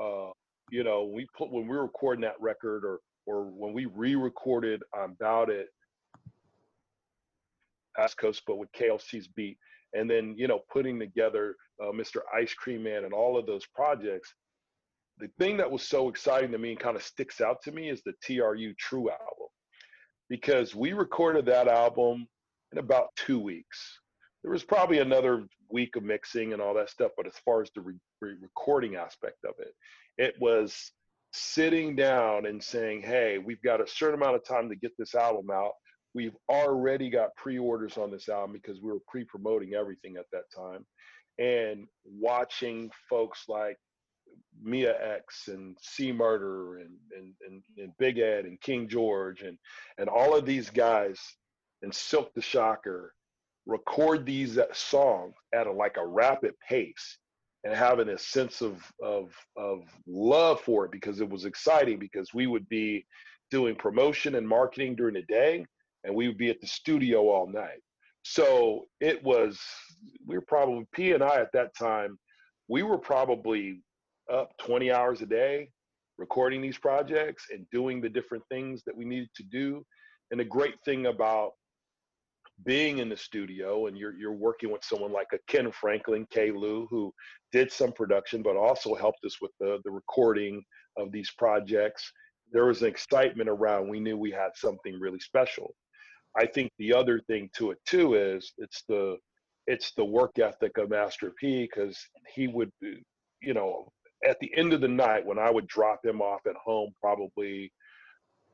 [0.00, 0.30] uh,
[0.70, 4.82] you know we put when we were recording that record or or when we re-recorded
[4.94, 5.68] about it
[7.98, 9.58] West Coast but with KLC's beat
[9.94, 12.18] and then you know putting together uh, Mr.
[12.34, 14.34] Ice Cream Man and all of those projects.
[15.18, 17.88] The thing that was so exciting to me and kind of sticks out to me
[17.88, 19.48] is the TRU True album
[20.28, 22.26] because we recorded that album
[22.72, 24.00] in about two weeks.
[24.46, 27.70] There was probably another week of mixing and all that stuff, but as far as
[27.74, 29.74] the re- re- recording aspect of it,
[30.18, 30.92] it was
[31.32, 35.16] sitting down and saying, "Hey, we've got a certain amount of time to get this
[35.16, 35.72] album out.
[36.14, 40.86] We've already got pre-orders on this album because we were pre-promoting everything at that time,
[41.40, 43.76] and watching folks like
[44.62, 49.58] Mia X and C Murder and, and and and Big Ed and King George and
[49.98, 51.18] and all of these guys
[51.82, 53.12] and Silk the Shocker
[53.66, 57.18] record these uh, songs at a like a rapid pace
[57.64, 62.32] and having a sense of of of love for it because it was exciting because
[62.32, 63.04] we would be
[63.50, 65.64] doing promotion and marketing during the day
[66.04, 67.82] and we would be at the studio all night.
[68.22, 69.60] So it was,
[70.26, 72.18] we were probably, P and I at that time,
[72.68, 73.82] we were probably
[74.32, 75.68] up 20 hours a day
[76.18, 79.84] recording these projects and doing the different things that we needed to do.
[80.30, 81.52] And the great thing about
[82.64, 86.50] being in the studio and you're you're working with someone like a Ken Franklin, K.
[86.50, 87.12] Lou, who
[87.52, 90.62] did some production but also helped us with the the recording
[90.96, 92.10] of these projects.
[92.52, 93.88] There was an excitement around.
[93.88, 95.74] We knew we had something really special.
[96.38, 99.16] I think the other thing to it too is it's the
[99.66, 101.98] it's the work ethic of Master P because
[102.34, 103.90] he would, you know,
[104.24, 107.72] at the end of the night when I would drop him off at home, probably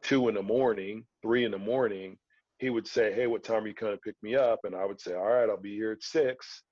[0.03, 2.17] two in the morning, three in the morning,
[2.63, 4.85] he would say, "Hey, what time are you coming to pick me up?" And I
[4.85, 6.63] would say, "All right, I'll be here at six.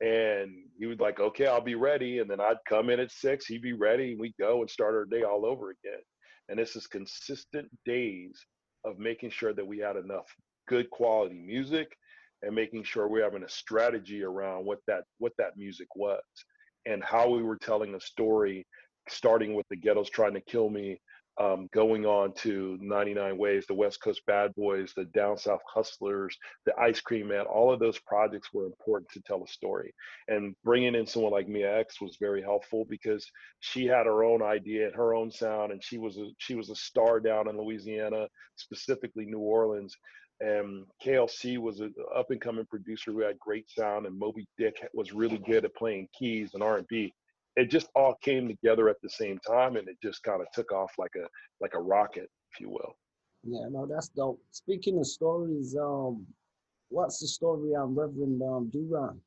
[0.00, 3.46] And he would like, "Okay, I'll be ready." And then I'd come in at six,
[3.46, 6.00] he'd be ready, and we'd go and start our day all over again.
[6.48, 8.46] And this is consistent days
[8.84, 10.32] of making sure that we had enough
[10.68, 11.96] good quality music
[12.42, 16.22] and making sure we're having a strategy around what that what that music was
[16.86, 18.64] and how we were telling a story
[19.08, 21.00] starting with the ghettos trying to kill me
[21.40, 26.36] um, going on to 99 ways the west coast bad boys the down south hustlers
[26.66, 29.94] the ice cream man all of those projects were important to tell a story
[30.28, 33.26] and bringing in someone like mia x was very helpful because
[33.60, 36.68] she had her own idea and her own sound and she was a she was
[36.68, 39.96] a star down in louisiana specifically new orleans
[40.40, 44.44] and KLC was an up and coming producer who had great sound, and Mo B.
[44.58, 47.14] Dick was really good at playing keys and R and B.
[47.56, 50.72] It just all came together at the same time, and it just kind of took
[50.72, 51.26] off like a
[51.60, 52.96] like a rocket, if you will.
[53.44, 54.40] Yeah, no, that's dope.
[54.50, 56.26] Speaking of stories, um,
[56.88, 59.20] what's the story on Reverend um, Do Wrong?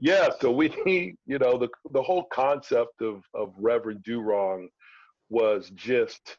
[0.00, 0.70] Yeah, so we,
[1.26, 4.68] you know, the the whole concept of of Reverend Do Wrong
[5.30, 6.36] was just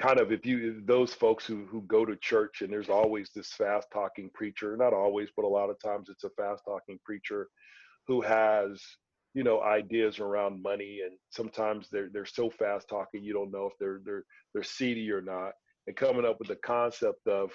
[0.00, 3.52] kind of if you those folks who who go to church and there's always this
[3.52, 7.48] fast talking preacher not always but a lot of times it's a fast talking preacher
[8.06, 8.80] who has
[9.34, 13.66] you know ideas around money and sometimes they're they're so fast talking you don't know
[13.66, 15.52] if they're they're they're seedy or not
[15.86, 17.50] and coming up with the concept of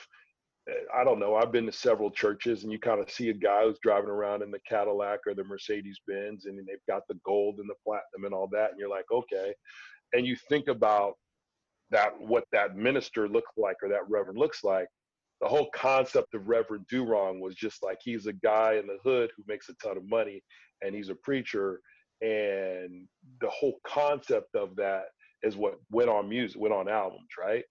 [0.69, 1.35] eh, I don't know.
[1.35, 4.41] I've been to several churches, and you kind of see a guy who's driving around
[4.41, 8.25] in the Cadillac or the Mercedes Benz, and they've got the gold and the platinum
[8.25, 9.53] and all that, and you're like, okay.
[10.13, 11.13] And you think about
[11.91, 14.87] that, what that minister looks like or that reverend looks like.
[15.41, 18.97] The whole concept of Reverend Do Wrong was just like he's a guy in the
[19.03, 20.41] hood who makes a ton of money,
[20.81, 21.81] and he's a preacher,
[22.21, 23.07] and
[23.41, 25.05] the whole concept of that
[25.43, 27.63] is what went on music, went on albums, right?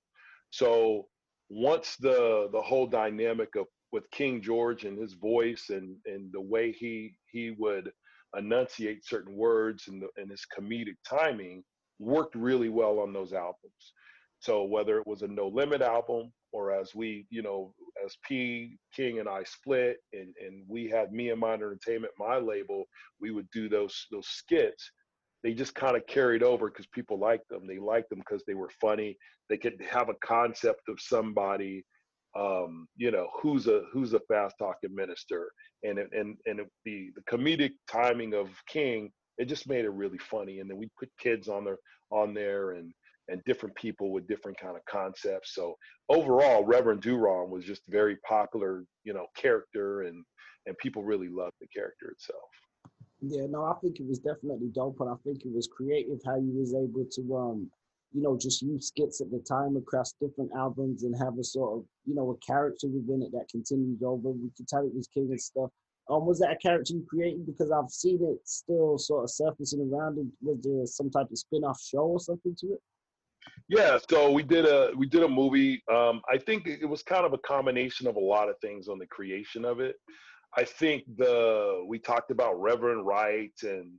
[0.50, 1.08] So
[1.48, 6.40] once the the whole dynamic of with King George and his voice and and the
[6.40, 7.90] way he he would
[8.36, 11.64] enunciate certain words and the, and his comedic timing
[11.98, 13.92] worked really well on those albums.
[14.40, 18.78] So whether it was a No Limit album or as we, you know, as P
[18.94, 22.84] King and I split and and we had me and Mind Entertainment, my label,
[23.20, 24.90] we would do those those skits
[25.46, 27.68] they just kind of carried over because people liked them.
[27.68, 29.16] They liked them because they were funny.
[29.48, 31.84] They could have a concept of somebody,
[32.36, 35.50] um, you know, who's a who's a fast talking minister,
[35.84, 40.18] and and and it, the the comedic timing of King, it just made it really
[40.18, 40.58] funny.
[40.58, 41.78] And then we put kids on there
[42.10, 42.92] on there and
[43.28, 45.54] and different people with different kind of concepts.
[45.54, 45.74] So
[46.08, 50.24] overall, Reverend Do Wrong was just very popular, you know, character, and
[50.66, 52.42] and people really loved the character itself.
[53.20, 56.36] Yeah, no, I think it was definitely dope, and I think it was creative how
[56.36, 57.70] you was able to, um,
[58.12, 61.78] you know, just use skits at the time across different albums and have a sort
[61.78, 64.30] of, you know, a character within it that continues over.
[64.30, 65.70] We could tell it was King and stuff.
[66.08, 67.46] Um, was that a character you created?
[67.46, 70.18] Because I've seen it still sort of surfacing around.
[70.42, 72.80] Was there some type of spin-off show or something to it?
[73.68, 75.82] Yeah, so we did a we did a movie.
[75.92, 78.98] Um, I think it was kind of a combination of a lot of things on
[78.98, 79.96] the creation of it.
[80.56, 83.92] I think the we talked about Reverend Wright and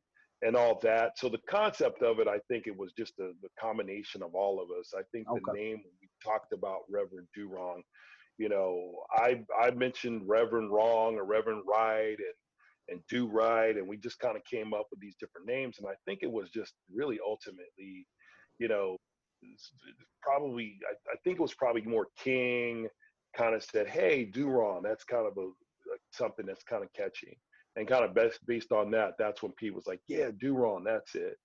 [0.44, 1.18] and all that.
[1.18, 4.62] So the concept of it, I think it was just a, the combination of all
[4.62, 4.94] of us.
[4.96, 5.42] I think okay.
[5.46, 7.82] the name we talked about Reverend Do Wrong,
[8.38, 12.36] you know, I I mentioned Reverend Wrong or Reverend Right and
[12.90, 15.78] and Do Right, and we just kind of came up with these different names.
[15.80, 18.08] And I think it was just really ultimately,
[18.60, 18.98] you know,
[20.22, 22.88] probably I, I think it was probably more King
[23.36, 25.50] kind of said, "Hey, Do Wrong, that's kind of a
[26.12, 27.38] something that's kind of catchy.
[27.76, 30.84] And kind of based based on that, that's when Pete was like, yeah, Do Wrong,
[30.84, 31.38] that's it.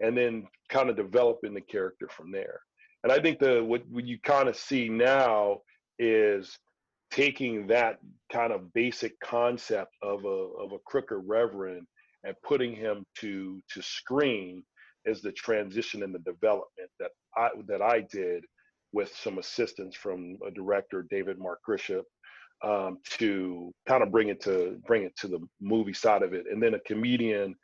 [0.00, 2.60] And then kind of developing the character from there.
[3.02, 5.60] And I think the what, what you kind of see now
[5.98, 6.58] is
[7.10, 7.98] taking that
[8.30, 11.86] kind of basic concept of a of a crooked reverend
[12.24, 14.62] and putting him to to screen
[15.06, 18.44] is the transition and the development that I that I did
[18.92, 22.02] with some assistance from a director, David Mark Grisham,
[22.64, 26.46] um, to kind of bring it to bring it to the movie side of it,
[26.50, 27.54] and then a comedian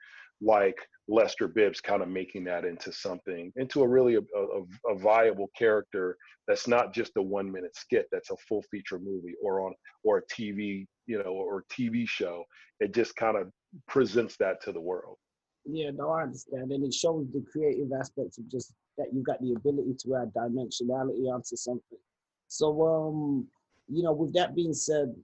[0.40, 0.76] like
[1.08, 5.50] Lester Bibbs kind of making that into something, into a really a, a, a, viable
[5.56, 6.16] character
[6.48, 10.18] that's not just a one minute skit, that's a full feature movie or on or
[10.18, 12.44] a TV, you know, or TV show.
[12.80, 13.50] It just kind of
[13.87, 15.16] presents that to the world.
[15.66, 19.40] Yeah, no, I understand, and it shows the creative aspects of just that you got
[19.40, 21.98] the ability to add dimensionality onto something.
[22.48, 23.46] So, um,
[23.88, 25.14] you know, with that being said,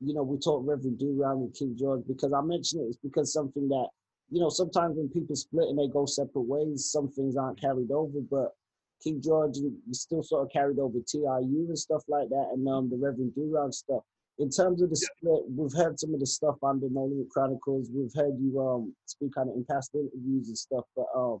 [0.00, 2.96] you know, we talk Reverend Do Wrong and King George because I mention it is
[2.96, 3.88] because something that,
[4.30, 7.90] you know, sometimes when people split and they go separate ways, some things aren't carried
[7.90, 8.54] over, but
[9.02, 12.90] King George, you, still sort of carried over TRU and stuff like that, and um,
[12.90, 14.02] the Reverend Do Wrong stuff.
[14.38, 17.90] In terms of the split, we've heard some of the stuff on the Chronicles.
[17.92, 21.40] We've heard you um speak on it in past interviews and stuff, but um,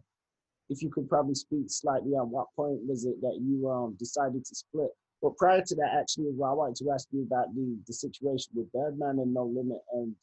[0.70, 4.44] if you could probably speak slightly on what point was it that you um decided
[4.44, 4.90] to split
[5.22, 8.52] but prior to that, actually, well, I wanted to ask you about the, the situation
[8.54, 10.14] with Birdman and No Limit and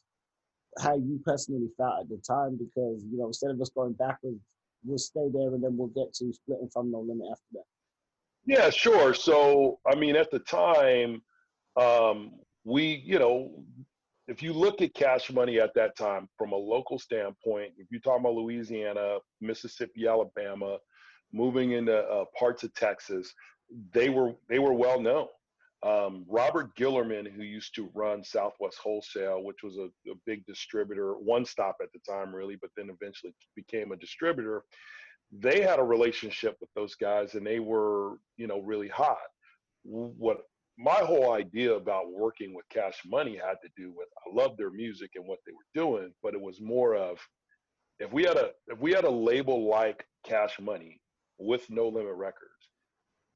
[0.82, 4.40] how you personally felt at the time, because, you know, instead of us going backwards,
[4.84, 7.64] we'll stay there and then we'll get to splitting from No Limit after that.
[8.44, 9.14] Yeah, sure.
[9.14, 11.22] So, I mean, at the time,
[11.76, 12.32] um,
[12.64, 13.62] we, you know,
[14.28, 18.00] if you look at cash money at that time from a local standpoint, if you're
[18.00, 20.76] talking about Louisiana, Mississippi, Alabama,
[21.32, 23.32] moving into uh, parts of Texas,
[23.92, 25.26] they were they were well known.
[25.82, 31.12] Um, Robert Guillerman, who used to run Southwest Wholesale, which was a, a, big distributor,
[31.12, 34.64] one stop at the time, really, but then eventually became a distributor.
[35.30, 39.18] They had a relationship with those guys, and they were, you know, really hot.
[39.84, 40.38] What
[40.78, 44.70] my whole idea about working with Cash Money had to do with I loved their
[44.70, 47.18] music and what they were doing, but it was more of
[47.98, 51.00] if we had a if we had a label like Cash Money
[51.38, 52.58] with No Limit Records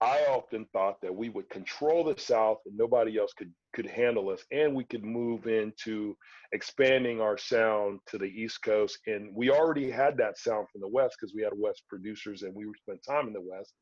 [0.03, 4.30] I often thought that we would control the South and nobody else could could handle
[4.30, 6.16] us, and we could move into
[6.51, 8.99] expanding our sound to the East Coast.
[9.07, 12.53] And we already had that sound from the West because we had West producers and
[12.55, 13.74] we spent time in the West.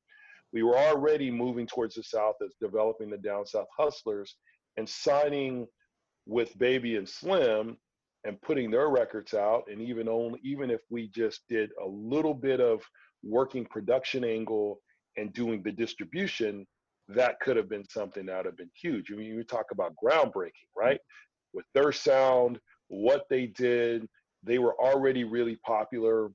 [0.52, 4.36] We were already moving towards the South as developing the down South hustlers,
[4.76, 5.66] and signing
[6.26, 7.76] with Baby and Slim
[8.24, 12.34] and putting their records out and even only even if we just did a little
[12.34, 12.82] bit of
[13.22, 14.80] working production angle
[15.16, 16.66] and doing the distribution
[17.08, 19.10] that could have been something that would have been huge.
[19.10, 21.00] I mean, you talk about groundbreaking, right?
[21.52, 24.06] With their sound, what they did,
[24.44, 26.30] they were already really popular.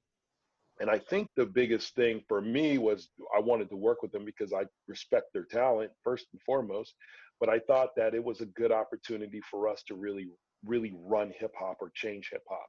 [0.80, 4.26] And I think the biggest thing for me was I wanted to work with them
[4.26, 6.94] because I respect their talent first and foremost.
[7.40, 10.28] But I thought that it was a good opportunity for us to really,
[10.66, 12.68] really run hip hop or change hip hop.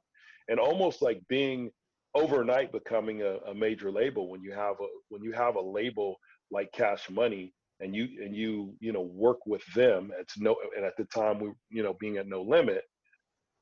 [0.49, 1.71] And almost like being
[2.15, 6.17] overnight becoming a, a major label when you have a when you have a label
[6.49, 10.85] like Cash Money and you and you you know work with them it's no and
[10.85, 12.83] at the time we you know being at no limit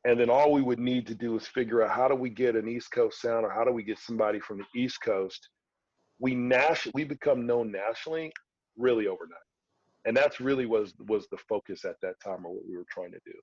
[0.06, 2.56] and then all we would need to do is figure out how do we get
[2.56, 5.50] an east coast sound or how do we get somebody from the east coast
[6.20, 8.32] we national we become known nationally
[8.78, 9.40] really overnight
[10.06, 13.12] and that's really was was the focus at that time or what we were trying
[13.12, 13.34] to do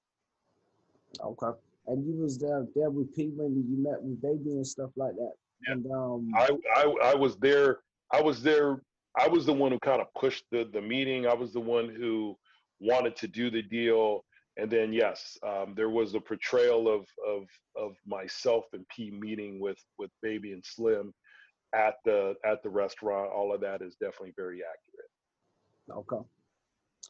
[1.22, 1.58] okay
[1.88, 5.14] and you was there there with P when you met with baby and stuff like
[5.14, 5.32] that
[5.66, 5.72] yeah.
[5.74, 7.80] and um I, I i was there
[8.12, 8.80] i was there
[9.18, 11.26] I was the one who kind of pushed the the meeting.
[11.26, 12.36] I was the one who
[12.80, 14.24] wanted to do the deal.
[14.58, 17.46] And then yes, um, there was the portrayal of of
[17.76, 21.12] of myself and P meeting with with Baby and Slim
[21.74, 23.32] at the at the restaurant.
[23.32, 25.98] All of that is definitely very accurate.
[25.98, 26.24] Okay.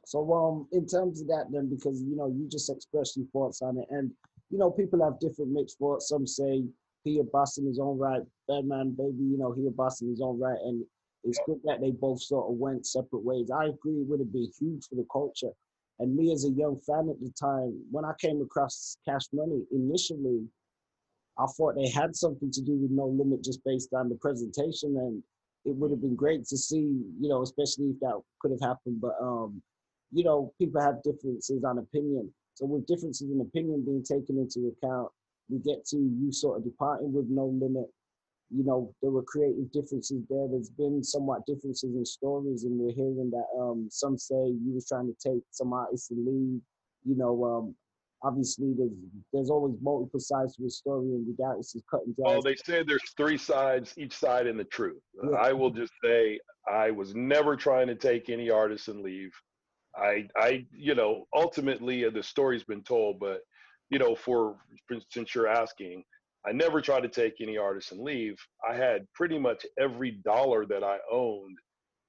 [0.04, 3.60] So um in terms of that then because you know you just expressed your thoughts
[3.60, 4.10] on it and
[4.50, 6.08] you know people have different mixed thoughts.
[6.08, 6.64] Some say
[7.04, 10.08] he a boss in his own right, Badman baby, you know, he a boss in
[10.08, 10.58] his own right.
[10.64, 10.84] And
[11.24, 13.50] it's good that they both sort of went separate ways.
[13.50, 15.50] I agree it would have been huge for the culture.
[16.02, 19.62] And me as a young fan at the time, when I came across Cash Money,
[19.70, 20.48] initially
[21.38, 24.96] I thought they had something to do with No Limit just based on the presentation.
[24.96, 25.22] And
[25.64, 29.00] it would have been great to see, you know, especially if that could have happened.
[29.00, 29.62] But um,
[30.10, 32.34] you know, people have differences on opinion.
[32.54, 35.08] So with differences in opinion being taken into account,
[35.48, 37.86] we get to you sort of departing with no limit
[38.54, 40.46] you know, there were creative differences there.
[40.50, 44.86] There's been somewhat differences in stories, and we're hearing that um, some say you was
[44.86, 46.60] trying to take some artists and leave.
[47.04, 47.74] You know, um,
[48.22, 48.92] obviously there's
[49.32, 52.32] there's always multiple sides to a story, and regardless is cutting dry.
[52.32, 55.02] Well, they say there's three sides, each side in the truth.
[55.22, 55.36] Yeah.
[55.38, 56.38] I will just say
[56.70, 59.32] I was never trying to take any artist and leave.
[59.94, 63.40] I, I, you know, ultimately uh, the story's been told, but
[63.90, 64.56] you know, for
[65.10, 66.04] since you're asking,
[66.46, 68.36] I never tried to take any artist and leave.
[68.68, 71.56] I had pretty much every dollar that I owned,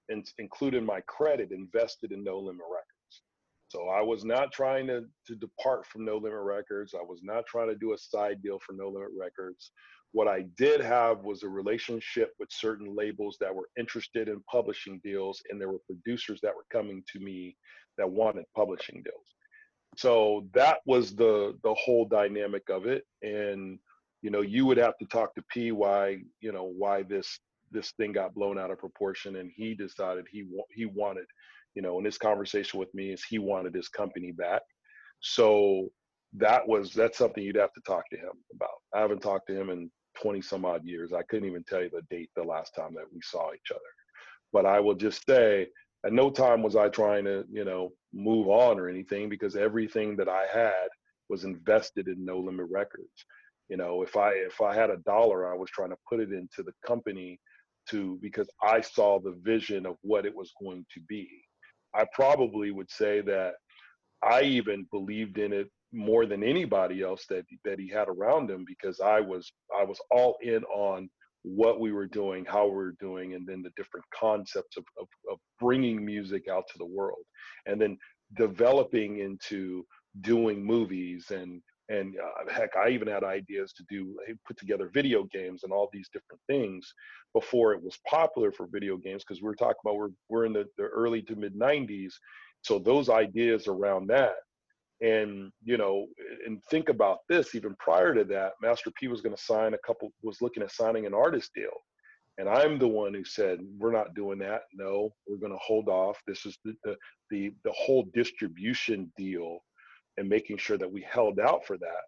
[0.09, 3.21] and including my credit, invested in No Limit Records.
[3.67, 6.93] So I was not trying to, to depart from No Limit Records.
[6.93, 9.71] I was not trying to do a side deal for No Limit Records.
[10.11, 14.99] What I did have was a relationship with certain labels that were interested in publishing
[15.03, 17.55] deals, and there were producers that were coming to me
[17.97, 19.35] that wanted publishing deals.
[19.95, 23.05] So that was the the whole dynamic of it.
[23.21, 23.79] And
[24.23, 27.39] you know, you would have to talk to P why, you know, why this
[27.71, 31.25] this thing got blown out of proportion, and he decided he he wanted,
[31.75, 34.61] you know, in his conversation with me is he wanted his company back.
[35.19, 35.89] So
[36.37, 38.69] that was that's something you'd have to talk to him about.
[38.95, 41.11] I haven't talked to him in 20 some odd years.
[41.11, 43.81] I couldn't even tell you the date the last time that we saw each other.
[44.53, 45.67] But I will just say
[46.05, 50.15] at no time was I trying to, you know, move on or anything because everything
[50.15, 50.87] that I had
[51.29, 53.25] was invested in No Limit Records
[53.73, 56.31] you know if i if i had a dollar i was trying to put it
[56.31, 57.39] into the company
[57.89, 61.27] to because i saw the vision of what it was going to be.
[61.95, 63.53] I probably would say that
[64.21, 68.63] i even believed in it more than anybody else that that he had around him
[68.73, 71.09] because i was i was all in on
[71.41, 75.07] what we were doing how we were doing and then the different concepts of, of,
[75.31, 77.25] of bringing music out to the world
[77.65, 77.97] and then
[78.37, 79.83] developing into
[80.21, 84.17] doing movies and and uh, heck i even had ideas to do
[84.47, 86.93] put together video games and all these different things
[87.33, 90.53] before it was popular for video games because we are talking about we're, we're in
[90.53, 92.13] the, the early to mid 90s
[92.61, 94.35] so those ideas around that
[95.01, 96.07] and you know
[96.45, 99.85] and think about this even prior to that master p was going to sign a
[99.85, 101.71] couple was looking at signing an artist deal
[102.37, 105.89] and i'm the one who said we're not doing that no we're going to hold
[105.89, 106.95] off this is the, the
[107.29, 109.59] the the whole distribution deal
[110.17, 112.03] and making sure that we held out for that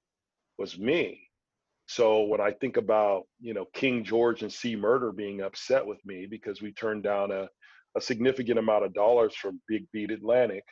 [0.57, 1.21] was me.
[1.87, 6.03] So when I think about, you know, King George and C Murder being upset with
[6.05, 7.47] me because we turned down a,
[7.95, 10.63] a significant amount of dollars from Big Beat Atlantic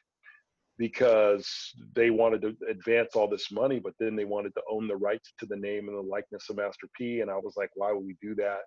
[0.80, 1.48] because
[1.96, 5.34] they wanted to advance all this money, but then they wanted to own the rights
[5.40, 7.22] to the name and the likeness of Master P.
[7.22, 8.62] And I was like, why would we do that?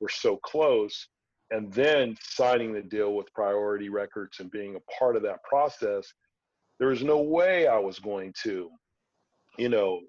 [0.00, 1.08] We're so close.
[1.52, 6.12] And then signing the deal with Priority Records and being a part of that process
[6.78, 8.70] there was no way I was going to,
[9.58, 10.00] you know,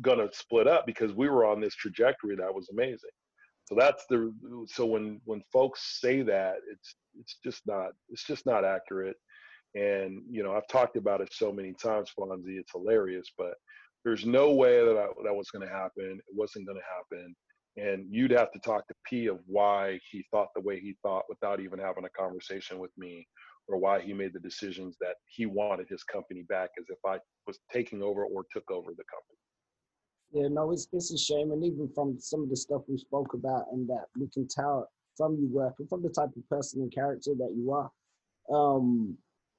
[0.00, 3.10] gonna split up because we were on this trajectory that was amazing.
[3.68, 4.32] So that's the
[4.66, 9.16] so when when folks say that it's it's just not it's just not accurate.
[9.74, 12.58] And you know I've talked about it so many times, Fonzie.
[12.58, 13.54] It's hilarious, but
[14.04, 16.18] there's no way that I, that was going to happen.
[16.18, 17.34] It wasn't going to happen.
[17.76, 21.24] And you'd have to talk to P of why he thought the way he thought
[21.28, 23.26] without even having a conversation with me,
[23.68, 27.18] or why he made the decisions that he wanted his company back as if I
[27.46, 29.38] was taking over or took over the company.
[30.32, 33.32] Yeah, no, it's it's a shame, and even from some of the stuff we spoke
[33.32, 36.92] about, and that we can tell from you working from the type of person and
[36.92, 37.90] character that you are.
[38.54, 39.16] Um,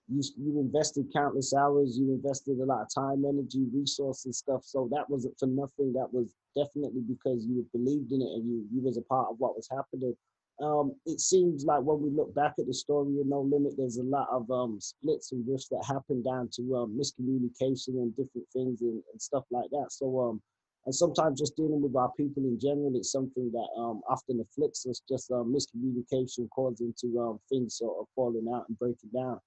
[0.07, 4.64] you you invested countless hours, you invested a lot of time, energy, resources, stuff.
[4.64, 5.93] So that wasn't for nothing.
[5.93, 9.39] That was definitely because you believed in it and you you was a part of
[9.39, 10.16] what was happening.
[10.62, 13.97] Um, it seems like when we look back at the story of No Limit, there's
[13.97, 18.47] a lot of um, splits and rifts that happen down to um, miscommunication and different
[18.51, 19.88] things and, and stuff like that.
[19.89, 20.41] So um,
[20.86, 24.86] and sometimes just dealing with our people in general it's something that um, often afflicts
[24.88, 29.39] us just um, miscommunication causing to um, things sort of falling out and breaking down.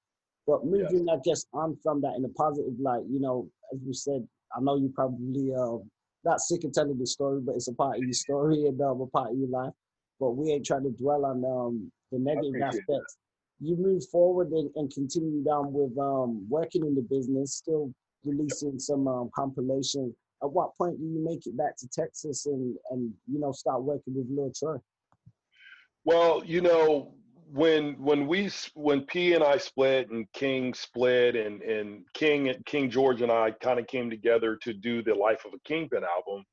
[0.47, 3.93] But moving i guess on from that in a positive light you know as we
[3.93, 5.79] said i know you probably uh,
[6.25, 9.01] not sick of telling the story but it's a part of your story and um,
[9.01, 9.73] a part of your life
[10.23, 13.05] but we ain't trying to dwell on um, the negative aspects that.
[13.59, 17.93] you move forward and, and continue down with um, working in the business still
[18.25, 22.77] releasing some um, compilation at what point do you make it back to Texas and
[22.91, 24.77] and you know start working with Lil Troy?
[26.05, 27.15] Well, you know,
[27.53, 32.91] when when we when P and I split and King split and and King King
[32.91, 36.45] George and I kind of came together to do the Life of a Kingpin album.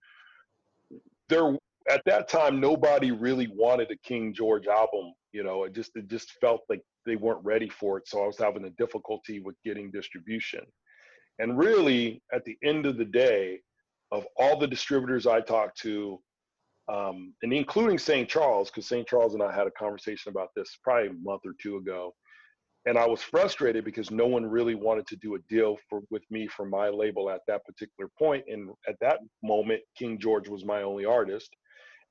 [1.28, 1.58] There
[1.90, 5.14] at that time nobody really wanted a King George album.
[5.32, 8.08] You know, it just it just felt like they weren't ready for it.
[8.08, 10.62] So I was having a difficulty with getting distribution.
[11.40, 13.60] And really, at the end of the day,
[14.12, 16.20] of all the distributors I talked to,
[16.90, 18.28] um, and including St.
[18.28, 19.08] Charles, because St.
[19.08, 22.14] Charles and I had a conversation about this probably a month or two ago.
[22.86, 26.24] And I was frustrated because no one really wanted to do a deal for with
[26.32, 28.46] me for my label at that particular point.
[28.48, 31.50] And at that moment, King George was my only artist.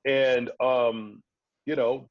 [0.05, 1.21] And um,
[1.65, 2.09] you know,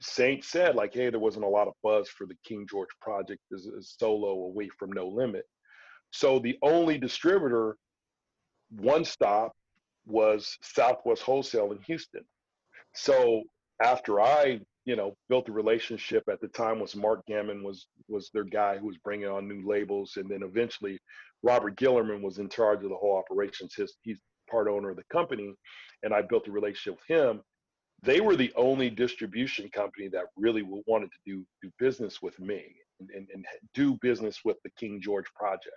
[0.00, 3.40] Saint said like, hey, there wasn't a lot of buzz for the King George project
[3.54, 5.44] as a solo away from No Limit.
[6.10, 7.76] So the only distributor
[8.70, 9.52] one stop
[10.06, 12.24] was Southwest Wholesale in Houston.
[12.94, 13.42] So
[13.82, 18.30] after I, you know, built the relationship at the time was Mark Gammon was was
[18.32, 20.98] their guy who was bringing on new labels, and then eventually
[21.42, 23.74] Robert Guillerman was in charge of the whole operations.
[23.74, 24.18] His he's
[24.50, 25.54] part owner of the company,
[26.02, 27.40] and I built a relationship with him.
[28.02, 32.74] They were the only distribution company that really wanted to do do business with me
[32.98, 33.44] and, and, and
[33.74, 35.76] do business with the King George project.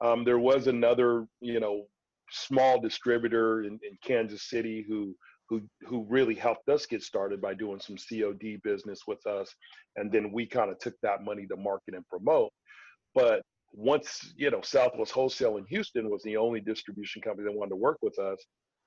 [0.00, 1.84] Um, there was another, you know,
[2.30, 5.14] small distributor in, in Kansas City who
[5.48, 9.54] who who really helped us get started by doing some COD business with us,
[9.96, 12.50] and then we kind of took that money to market and promote.
[13.14, 13.42] But
[13.76, 17.76] once you know Southwest Wholesale in Houston was the only distribution company that wanted to
[17.76, 18.38] work with us,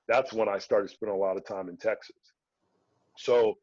[0.08, 2.16] that's when I started spending a lot of time in Texas.
[3.16, 3.54] So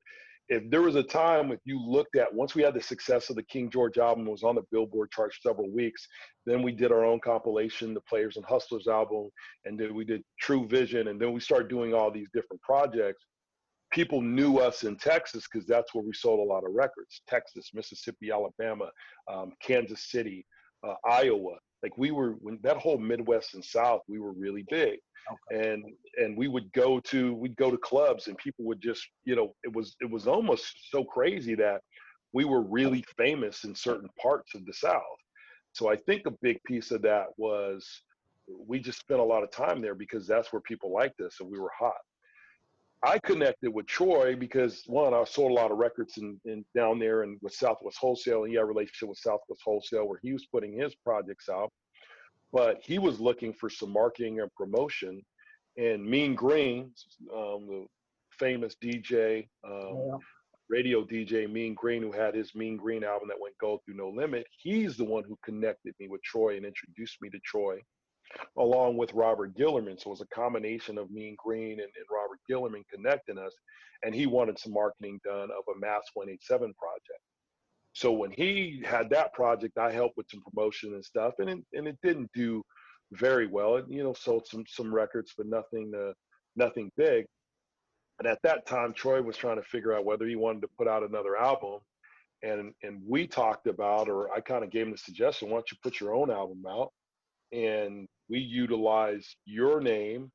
[0.48, 3.36] if there was a time if you looked at once we had the success of
[3.36, 6.08] the King George album was on the Billboard chart several weeks,
[6.46, 9.30] then we did our own compilation, the Players and Hustlers album,
[9.66, 13.24] and then we did True Vision, and then we started doing all these different projects.
[13.92, 17.72] People knew us in Texas because that's where we sold a lot of records: Texas,
[17.74, 18.92] Mississippi, Alabama,
[19.32, 20.46] um, Kansas City,
[20.86, 21.58] uh, Iowa.
[21.84, 25.00] Like we were when that whole Midwest and South, we were really big
[25.32, 25.72] okay.
[25.72, 25.84] and
[26.18, 29.54] and we would go to we'd go to clubs and people would just you know
[29.64, 31.82] it was it was almost so crazy that
[32.34, 35.02] we were really famous in certain parts of the south
[35.74, 38.04] so i think a big piece of that was
[38.68, 41.50] we just spent a lot of time there because that's where people liked us and
[41.50, 41.94] we were hot
[43.06, 47.00] I connected with Troy because one, I sold a lot of records in, in down
[47.00, 50.34] there and with Southwest Wholesale, and he had a relationship with Southwest Wholesale where he
[50.34, 51.72] was putting his projects out
[52.56, 55.22] but he was looking for some marketing and promotion.
[55.78, 56.92] And Mean Green,
[57.36, 57.86] um, the
[58.40, 60.18] famous DJ, um, yeah.
[60.70, 64.10] radio DJ Mean Green, who had his Mean Green album that went gold through No
[64.10, 67.82] Limit, he's the one who connected me with Troy and introduced me to Troy,
[68.58, 69.98] along with Robert Guillerman.
[69.98, 73.54] So it was a combination of Mean Green and, and Robert Guillerman connecting us.
[74.04, 77.22] And he wanted some marketing done of a Mass 187 project.
[77.94, 81.60] So when he had that project, I helped with some promotion and stuff, and it,
[81.74, 82.62] and it didn't do
[83.14, 83.78] very well.
[83.78, 86.12] It you know sold some some records, but nothing uh,
[86.58, 87.26] nothing big.
[88.20, 90.88] And at that time, Troy was trying to figure out whether he wanted to put
[90.90, 91.80] out another album.
[92.44, 95.72] and and we talked about, or I kind of gave him the suggestion, why don't
[95.72, 96.92] you put your own album out?
[97.54, 100.32] And we utilize your name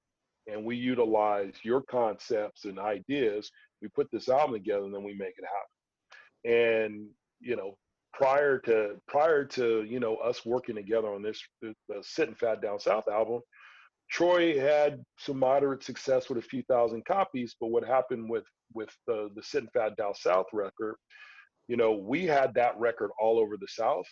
[0.46, 3.50] and we utilize your concepts and ideas.
[3.82, 6.90] We put this album together and then we make it happen.
[6.92, 7.08] And
[7.40, 7.76] you know,
[8.12, 12.34] prior to prior to you know us working together on this the, the uh, Sitting
[12.34, 13.40] Fat Down South album,
[14.10, 17.56] Troy had some moderate success with a few thousand copies.
[17.60, 20.96] But what happened with with the the Sitting Fat Down South record,
[21.68, 24.06] you know, we had that record all over the South.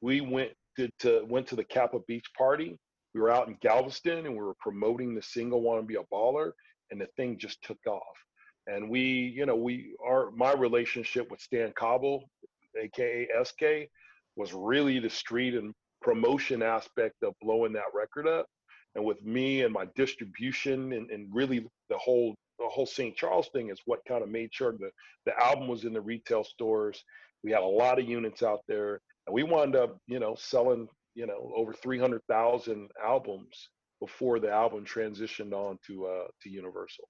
[0.00, 2.76] We went to, to went to the Kappa Beach party
[3.16, 6.02] we were out in Galveston and we were promoting the single "Want to Be a
[6.14, 6.52] Baller,"
[6.90, 8.02] and the thing just took off.
[8.66, 12.28] And we, you know, we are my relationship with Stan Cobble,
[12.78, 13.88] aka SK,
[14.36, 18.46] was really the street and promotion aspect of blowing that record up.
[18.94, 23.16] And with me and my distribution and, and really the whole the whole St.
[23.16, 24.90] Charles thing is what kind of made sure the
[25.24, 27.02] the album was in the retail stores.
[27.42, 30.86] We had a lot of units out there, and we wound up, you know, selling
[31.16, 37.08] you know over 300,000 albums before the album transitioned on to uh to Universal.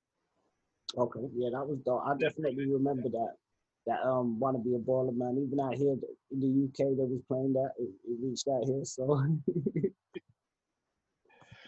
[0.97, 2.03] Okay, yeah, that was dope.
[2.07, 3.35] I definitely remember that.
[3.87, 5.45] That um want to be a baller man.
[5.45, 5.97] Even out here
[6.31, 7.73] in the UK, that was playing that.
[7.79, 9.27] It, it reached out here, so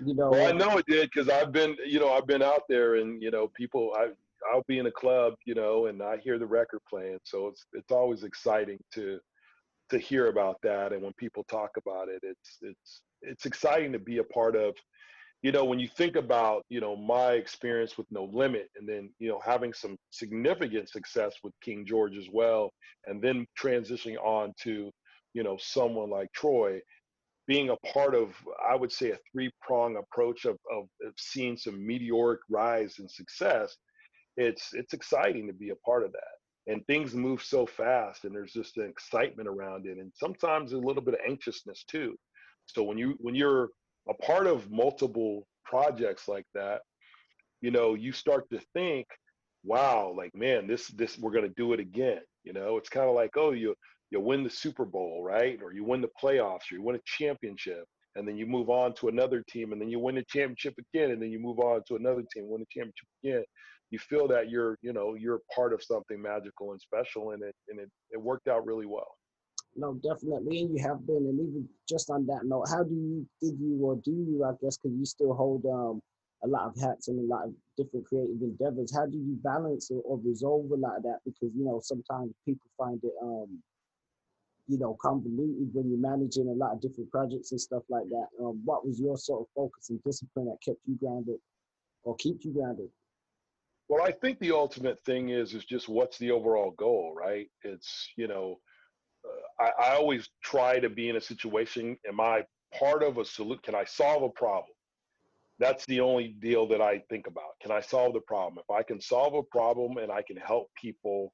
[0.06, 0.30] you know.
[0.30, 3.20] Well, I know it did because I've been, you know, I've been out there, and
[3.22, 4.08] you know, people, I
[4.52, 7.66] I'll be in a club, you know, and I hear the record playing, so it's
[7.72, 9.18] it's always exciting to
[9.90, 13.98] to hear about that and when people talk about it it's it's it's exciting to
[13.98, 14.74] be a part of
[15.42, 19.10] you know when you think about you know my experience with no limit and then
[19.18, 22.72] you know having some significant success with king george as well
[23.06, 24.90] and then transitioning on to
[25.34, 26.80] you know someone like troy
[27.46, 28.34] being a part of
[28.68, 33.10] i would say a three prong approach of, of, of seeing some meteoric rise and
[33.10, 33.76] success
[34.36, 36.37] it's it's exciting to be a part of that
[36.68, 40.78] and things move so fast and there's just an excitement around it and sometimes a
[40.78, 42.16] little bit of anxiousness too.
[42.66, 43.70] So when you when you're
[44.08, 46.82] a part of multiple projects like that
[47.60, 49.06] you know you start to think
[49.64, 52.20] wow like man this this we're going to do it again.
[52.44, 53.74] You know it's kind of like oh you
[54.10, 55.58] you win the super bowl right?
[55.62, 57.84] Or you win the playoffs or you win a championship
[58.16, 61.12] and then you move on to another team and then you win a championship again
[61.12, 63.44] and then you move on to another team win a championship again
[63.90, 67.54] you feel that you're you know you're part of something magical and special and it
[67.68, 69.16] and it, it worked out really well.
[69.76, 73.26] No definitely and you have been and even just on that note how do you
[73.40, 76.00] did you or do you i guess because you still hold um
[76.44, 79.90] a lot of hats and a lot of different creative endeavors how do you balance
[79.90, 81.18] or, or resolve a lot of that?
[81.24, 83.58] Because you know sometimes people find it um
[84.66, 88.26] you know convoluted when you're managing a lot of different projects and stuff like that.
[88.40, 91.38] Um, what was your sort of focus and discipline that kept you grounded
[92.04, 92.90] or keep you grounded
[93.88, 97.48] well, I think the ultimate thing is is just what's the overall goal, right?
[97.62, 98.58] It's you know,
[99.24, 101.96] uh, I, I always try to be in a situation.
[102.06, 102.44] Am I
[102.78, 103.62] part of a solution?
[103.62, 104.74] Can I solve a problem?
[105.58, 107.58] That's the only deal that I think about.
[107.60, 108.62] Can I solve the problem?
[108.62, 111.32] If I can solve a problem and I can help people,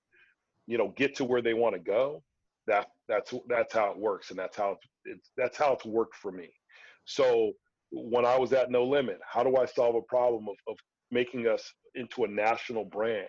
[0.66, 2.22] you know, get to where they want to go,
[2.66, 6.30] that that's that's how it works, and that's how it's, that's how it's worked for
[6.30, 6.48] me.
[7.04, 7.52] So
[7.90, 10.78] when I was at No Limit, how do I solve a problem of, of
[11.10, 13.28] making us into a national brand.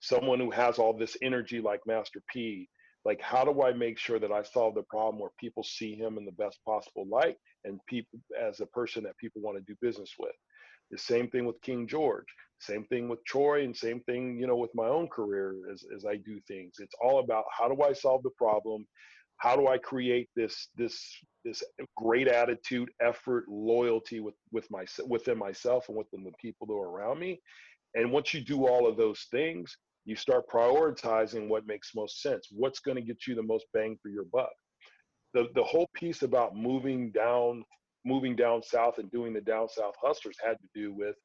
[0.00, 2.68] Someone who has all this energy like master p
[3.04, 6.18] like how do i make sure that i solve the problem where people see him
[6.18, 9.76] in the best possible light and people as a person that people want to do
[9.80, 10.32] business with?
[10.90, 12.26] The same thing with king george
[12.60, 16.04] same thing with troy and same thing you know with my own career as, as
[16.04, 16.74] i do things.
[16.78, 18.86] It's all about how do i solve the problem
[19.38, 21.00] how do i create this this
[21.44, 21.62] this
[21.96, 26.88] great attitude effort loyalty with with my within myself and within the people that are
[26.88, 27.40] around me
[27.94, 32.48] and once you do all of those things, you start prioritizing what makes most sense.
[32.50, 34.50] What's going to get you the most bang for your buck?
[35.32, 37.64] The the whole piece about moving down,
[38.04, 41.16] moving down south and doing the down south hustlers had to do with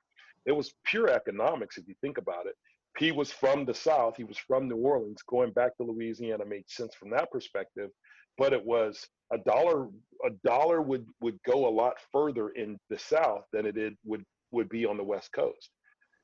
[0.45, 2.55] it was pure economics if you think about it.
[2.99, 5.21] P was from the South, he was from New Orleans.
[5.25, 7.91] Going back to Louisiana made sense from that perspective,
[8.37, 9.87] but it was a dollar
[10.25, 14.25] a dollar would would go a lot further in the South than it did would
[14.51, 15.69] would be on the West Coast.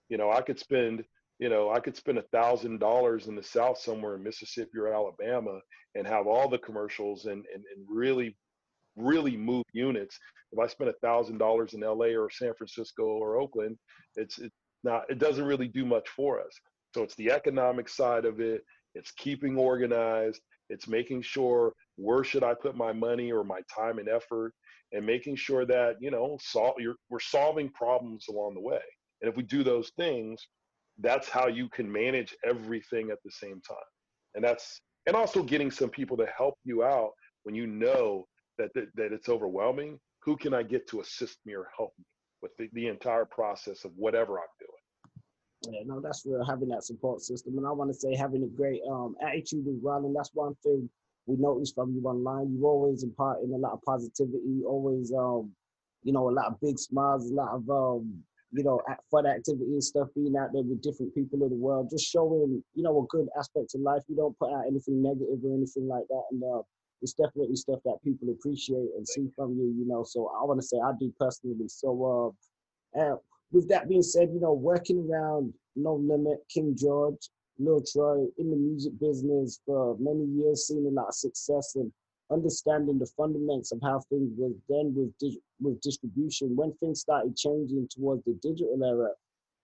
[0.09, 1.05] You know, I could spend,
[1.39, 4.93] you know, I could spend a thousand dollars in the South somewhere in Mississippi or
[4.93, 5.59] Alabama
[5.95, 8.36] and have all the commercials and and, and really,
[8.97, 10.19] really move units.
[10.51, 13.78] If I spend a thousand dollars in LA or San Francisco or Oakland,
[14.17, 14.55] it's it's
[14.86, 16.53] not it doesn't really do much for us.
[16.93, 18.63] So it's the economic side of it.
[18.93, 20.39] It's keeping organized.
[20.69, 24.53] It's making sure where should I put my money or my time and effort,
[24.93, 26.75] and making sure that you know sol-
[27.09, 28.86] we're solving problems along the way.
[29.21, 30.47] And if we do those things,
[30.99, 33.89] that's how you can manage everything at the same time.
[34.36, 37.11] And that's and also getting some people to help you out
[37.43, 38.25] when you know
[38.57, 39.99] that that, that it's overwhelming.
[40.23, 42.05] Who can I get to assist me or help me
[42.46, 45.74] with the, the entire process of whatever I'm doing?
[45.74, 46.46] Yeah, no, that's real.
[46.46, 49.80] Having that support system, and I want to say having a great um, attitude as
[49.82, 50.06] well.
[50.06, 50.88] And that's one thing
[51.26, 52.54] we noticed from you online.
[52.54, 54.62] You always imparting a lot of positivity.
[54.64, 55.52] Always, um,
[56.04, 58.14] you know, a lot of big smiles, a lot of um,
[58.52, 58.80] you know,
[59.10, 60.10] fun activity and stuff.
[60.14, 63.28] Being out there with different people in the world, just showing you know a good
[63.39, 64.04] aspect of life.
[64.08, 66.62] You don't put out anything negative or anything like that, and uh,
[67.02, 69.74] it's definitely stuff that people appreciate and see from you.
[69.78, 71.68] You know, so I want to say I do personally.
[71.68, 72.36] So,
[73.00, 73.16] uh,
[73.52, 77.30] with that being said, you know, working around No Limit, King George,
[77.60, 81.91] Lil Troy in the music business for many years, seeing a lot of success and
[82.32, 85.14] understanding the fundamentals of how things were done with
[85.62, 86.56] with distribution.
[86.56, 89.10] When things started changing towards the digital era,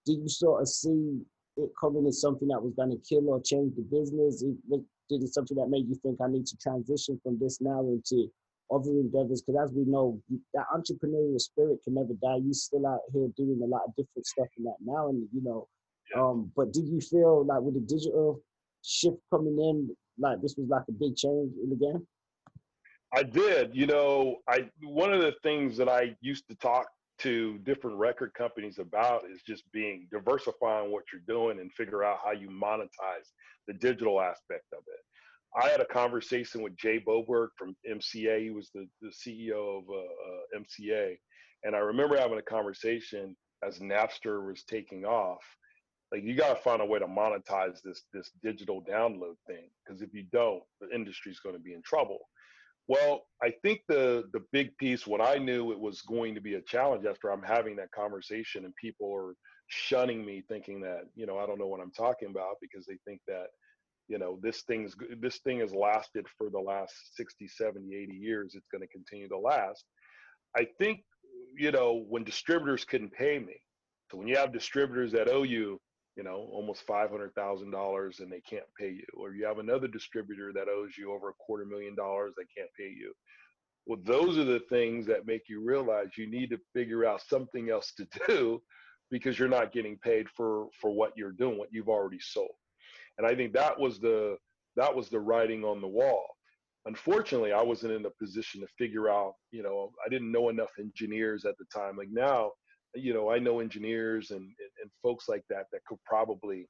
[0.06, 1.22] did you sort of see
[1.58, 4.44] it coming as something that was going to kill or change the business?
[4.44, 7.82] It, did it something that made you think I need to transition from this now
[7.82, 8.32] into
[8.72, 9.42] other endeavors.
[9.42, 10.20] Because as we know
[10.54, 12.40] that entrepreneurial spirit can never die.
[12.42, 15.44] You're still out here doing a lot of different stuff in that now and you
[15.44, 15.68] know
[16.16, 16.22] yeah.
[16.22, 18.42] um but did you feel like with the digital
[18.84, 22.08] shift coming in like this was like a big change in the game?
[23.14, 23.76] I did.
[23.76, 26.88] You know i one of the things that i used to talk
[27.22, 32.20] to different record companies about is just being diversifying what you're doing and figure out
[32.24, 33.28] how you monetize
[33.68, 35.00] the digital aspect of it
[35.56, 38.42] I had a conversation with Jay Boberg from MCA.
[38.42, 41.18] He was the, the CEO of uh, uh, MCA.
[41.64, 45.44] And I remember having a conversation as Napster was taking off.
[46.12, 50.02] Like you got to find a way to monetize this this digital download thing because
[50.02, 52.20] if you don't, the industry's going to be in trouble.
[52.92, 56.56] Well, I think the the big piece what I knew it was going to be
[56.56, 59.34] a challenge after I'm having that conversation and people are
[59.68, 62.98] shunning me thinking that, you know, I don't know what I'm talking about because they
[63.06, 63.46] think that
[64.10, 68.56] you know this thing's this thing has lasted for the last 60 70 80 years
[68.56, 69.86] it's going to continue to last.
[70.58, 71.00] I think
[71.58, 73.56] you know when distributors couldn't pay me.
[74.12, 75.80] So when you have distributors that owe you
[76.16, 80.68] you know almost $500000 and they can't pay you or you have another distributor that
[80.68, 83.14] owes you over a quarter million dollars they can't pay you
[83.86, 87.70] well those are the things that make you realize you need to figure out something
[87.70, 88.62] else to do
[89.10, 92.56] because you're not getting paid for for what you're doing what you've already sold
[93.18, 94.38] and I think that was the
[94.76, 96.26] that was the writing on the wall.
[96.86, 100.72] Unfortunately, I wasn't in a position to figure out, you know, I didn't know enough
[100.80, 101.98] engineers at the time.
[101.98, 102.52] Like now,
[102.96, 106.68] you know, I know engineers and, and folks like that that could probably,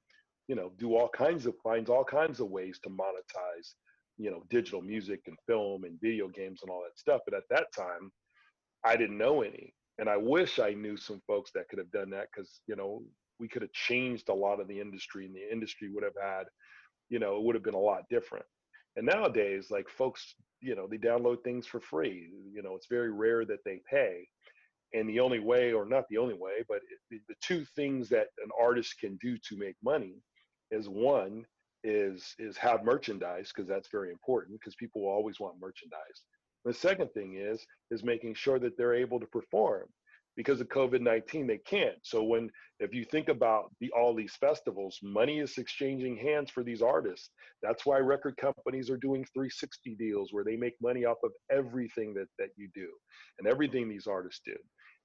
[0.48, 3.74] you know, do all kinds of finds all kinds of ways to monetize,
[4.18, 7.22] you know, digital music and film and video games and all that stuff.
[7.26, 8.12] But at that time,
[8.84, 9.74] I didn't know any.
[10.00, 13.04] And I wish I knew some folks that could have done that because, you know,
[13.40, 16.46] we could have changed a lot of the industry and the industry would have had
[17.10, 18.46] you know it would have been a lot different
[18.96, 23.12] and nowadays like folks you know they download things for free you know it's very
[23.12, 24.28] rare that they pay
[24.94, 26.80] and the only way or not the only way but
[27.10, 30.16] the, the two things that an artist can do to make money
[30.72, 31.46] is one
[31.84, 36.22] is is have merchandise because that's very important because people always want merchandise
[36.66, 39.88] the second thing is is making sure that they're able to perform
[40.38, 41.98] because of COVID-19, they can't.
[42.04, 46.64] So when, if you think about the, all these festivals, money is exchanging hands for
[46.64, 47.30] these artists.
[47.62, 52.14] That's why record companies are doing 360 deals where they make money off of everything
[52.14, 52.88] that, that you do
[53.40, 54.56] and everything these artists do.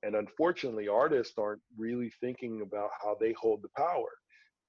[0.03, 4.11] And unfortunately, artists aren't really thinking about how they hold the power.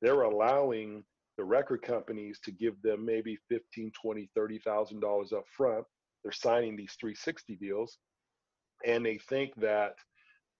[0.01, 1.03] They're allowing
[1.37, 5.85] the record companies to give them maybe 15, 20, $30,000 up front.
[6.23, 7.97] They're signing these 360 deals
[8.85, 9.93] and they think that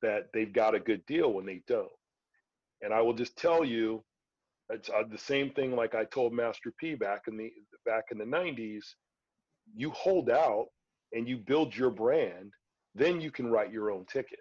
[0.01, 1.87] that they've got a good deal when they don't.
[2.81, 4.03] And I will just tell you,
[4.69, 7.49] it's uh, the same thing like I told Master P back in the
[7.85, 8.83] back in the 90s.
[9.75, 10.67] You hold out
[11.13, 12.51] and you build your brand,
[12.93, 14.39] then you can write your own ticket.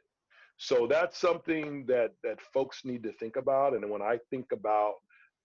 [0.57, 3.75] So that's something that that folks need to think about.
[3.75, 4.95] And when I think about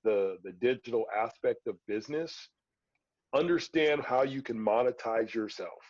[0.03, 2.49] the the digital aspect of business,
[3.34, 5.84] understand how you can monetize yourself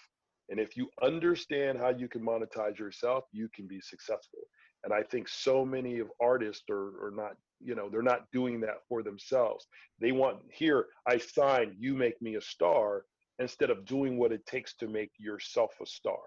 [0.51, 4.41] and if you understand how you can monetize yourself, you can be successful.
[4.83, 8.59] And I think so many of artists are, are not, you know, they're not doing
[8.61, 9.65] that for themselves.
[10.01, 13.05] They want here, I sign, you make me a star,
[13.39, 16.19] instead of doing what it takes to make yourself a star.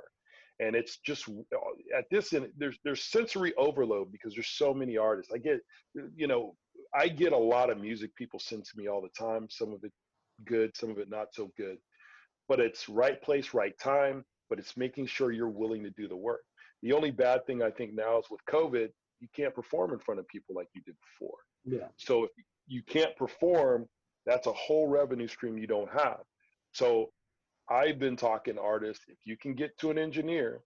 [0.60, 4.96] And it's just uh, at this end, there's there's sensory overload because there's so many
[4.96, 5.32] artists.
[5.34, 5.60] I get,
[6.16, 6.54] you know,
[6.94, 9.48] I get a lot of music people send to me all the time.
[9.50, 9.92] Some of it
[10.46, 11.78] good, some of it not so good
[12.48, 16.16] but it's right place, right time, but it's making sure you're willing to do the
[16.16, 16.42] work.
[16.82, 18.88] The only bad thing I think now is with COVID,
[19.20, 21.38] you can't perform in front of people like you did before.
[21.64, 21.88] Yeah.
[21.96, 22.30] So if
[22.66, 23.88] you can't perform,
[24.26, 26.20] That's a whole revenue stream you don't have.
[26.72, 27.10] So
[27.68, 30.60] I've been talking artists, if you can get to an engineer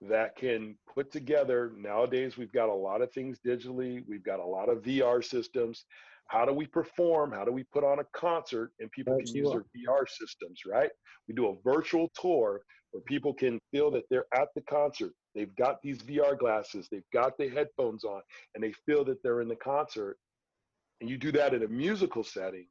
[0.00, 4.44] that can put together, nowadays we've got a lot of things digitally, we've got a
[4.44, 5.84] lot of VR systems.
[6.28, 7.32] How do we perform?
[7.32, 10.90] How do we put on a concert and people can use their VR systems, right?
[11.26, 12.60] We do a virtual tour
[12.92, 15.12] where people can feel that they're at the concert.
[15.34, 18.20] They've got these VR glasses, they've got the headphones on,
[18.54, 20.16] and they feel that they're in the concert.
[21.00, 22.66] And you do that in a musical setting,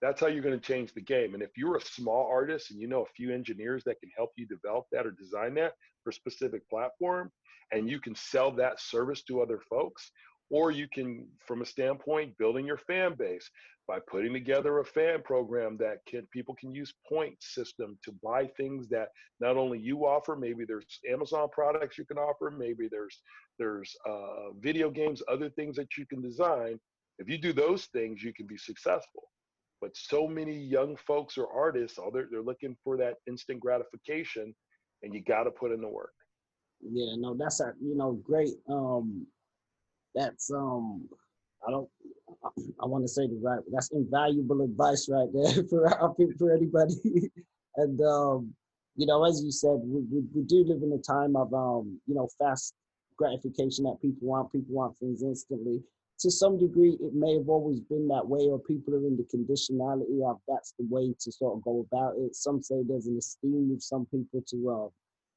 [0.00, 1.34] that's how you're going to change the game.
[1.34, 4.30] And if you're a small artist and you know a few engineers that can help
[4.36, 7.30] you develop that or design that for a specific platform,
[7.72, 10.10] and you can sell that service to other folks,
[10.50, 13.48] or you can, from a standpoint, building your fan base
[13.86, 18.46] by putting together a fan program that can people can use point system to buy
[18.56, 19.08] things that
[19.40, 23.18] not only you offer, maybe there's Amazon products you can offer, maybe there's
[23.58, 26.78] there's uh, video games, other things that you can design.
[27.18, 29.24] If you do those things, you can be successful.
[29.80, 34.54] But so many young folks or artists, all they're, they're looking for that instant gratification,
[35.02, 36.12] and you got to put in the work.
[36.82, 38.54] Yeah, no, that's a you know great.
[38.68, 39.26] Um,
[40.14, 41.08] that's um,
[41.66, 41.88] I don't,
[42.44, 42.48] I,
[42.82, 43.60] I want to say the right.
[43.72, 46.94] That's invaluable advice right there for for anybody.
[47.76, 48.54] and um,
[48.96, 52.00] you know, as you said, we, we, we do live in a time of um,
[52.06, 52.74] you know, fast
[53.16, 54.52] gratification that people want.
[54.52, 55.82] People want things instantly
[56.20, 59.24] to some degree, it may have always been that way, or people are in the
[59.24, 62.36] conditionality of that's the way to sort of go about it.
[62.36, 64.88] Some say there's an esteem with some people to, uh,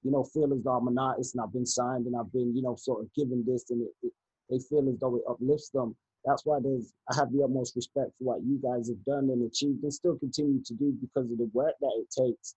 [0.04, 2.54] you know, feel as though I'm an artist and I've been signed and I've been,
[2.54, 4.12] you know, sort of given this and it, it,
[4.50, 5.96] they feel as though it uplifts them.
[6.26, 9.50] That's why there's I have the utmost respect for what you guys have done and
[9.50, 12.56] achieved and still continue to do because of the work that it takes,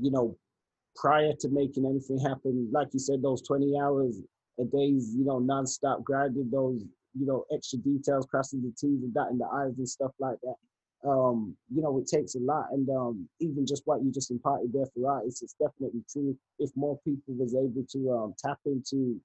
[0.00, 0.36] you know,
[0.96, 2.68] prior to making anything happen.
[2.72, 4.20] Like you said, those 20 hours
[4.58, 6.84] a days, you know, nonstop grinding those
[7.18, 11.08] you know, extra details, crossing the T's and dotting the I's and stuff like that.
[11.08, 12.66] Um, you know, it takes a lot.
[12.70, 16.36] And um, even just what you just imparted there for artists, it's definitely true.
[16.58, 19.20] If more people was able to um, tap into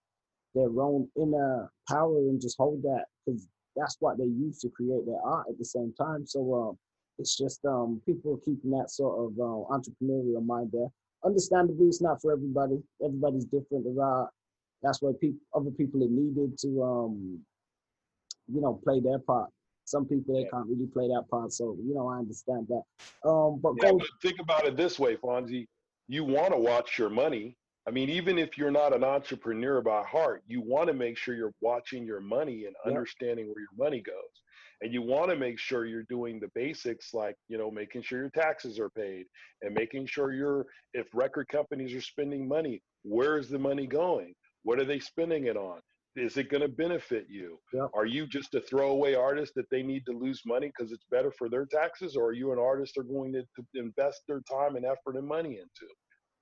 [0.56, 5.06] their own inner power and just hold that, because that's what they use to create
[5.06, 6.26] their art at the same time.
[6.26, 6.78] So um,
[7.20, 10.88] it's just um, people keeping that sort of uh, entrepreneurial mind there.
[11.24, 12.82] Understandably, it's not for everybody.
[13.04, 13.86] Everybody's different.
[13.86, 14.30] There are
[14.84, 17.40] that's why people, other people are needed to um,
[18.54, 19.50] you know, play their part.
[19.86, 20.50] Some people they yeah.
[20.52, 23.30] can't really play that part, so you know I understand that.
[23.30, 25.68] Um, but, yeah, go- but think about it this way, Fonzie.
[26.08, 27.56] You want to watch your money.
[27.88, 31.36] I mean, even if you're not an entrepreneur by heart, you want to make sure
[31.36, 32.92] you're watching your money and yeah.
[32.92, 34.16] understanding where your money goes.
[34.82, 38.20] And you want to make sure you're doing the basics like, you know, making sure
[38.20, 39.26] your taxes are paid
[39.62, 44.34] and making sure you're, if record companies are spending money, where is the money going?
[44.64, 45.80] What are they spending it on?
[46.18, 47.60] Is it going to benefit you?
[47.74, 47.92] Yep.
[47.94, 51.32] Are you just a throwaway artist that they need to lose money because it's better
[51.32, 54.76] for their taxes, or are you an artist they're going to, to invest their time
[54.76, 55.94] and effort and money into?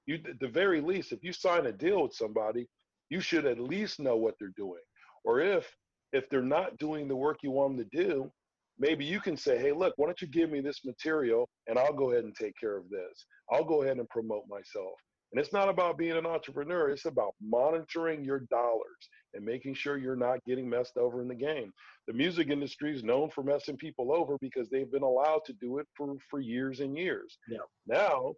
[0.06, 2.68] You, at the very least, if you sign a deal with somebody,
[3.10, 4.82] you should at least know what they're doing.
[5.24, 5.70] Or if
[6.14, 8.32] if they're not doing the work you want them to do,
[8.80, 11.94] maybe you can say, hey, look, why don't you give me this material and I'll
[11.94, 13.26] go ahead and take care of this.
[13.52, 14.94] I'll go ahead and promote myself.
[15.32, 19.98] And it's not about being an entrepreneur, it's about monitoring your dollars and making sure
[19.98, 21.72] you're not getting messed over in the game.
[22.08, 25.80] The music industry is known for messing people over because they've been allowed to do
[25.80, 27.38] it for, for years and years.
[27.50, 27.60] Yeah.
[27.88, 28.34] Now,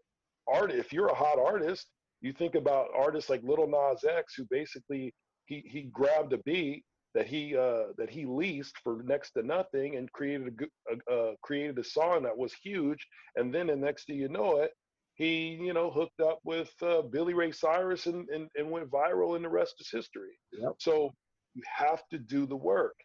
[0.47, 1.87] art if you're a hot artist,
[2.21, 5.13] you think about artists like Lil Nas X, who basically
[5.45, 6.83] he he grabbed a beat
[7.13, 10.53] that he uh, that he leased for next to nothing and created
[10.89, 14.29] a, a uh, created a song that was huge, and then the next thing you
[14.29, 14.71] know it,
[15.17, 19.35] he, you know, hooked up with uh, Billy Ray Cyrus and, and, and went viral,
[19.35, 20.37] and the rest is history.
[20.53, 20.75] Yep.
[20.79, 21.11] So
[21.55, 22.95] you have to do the work.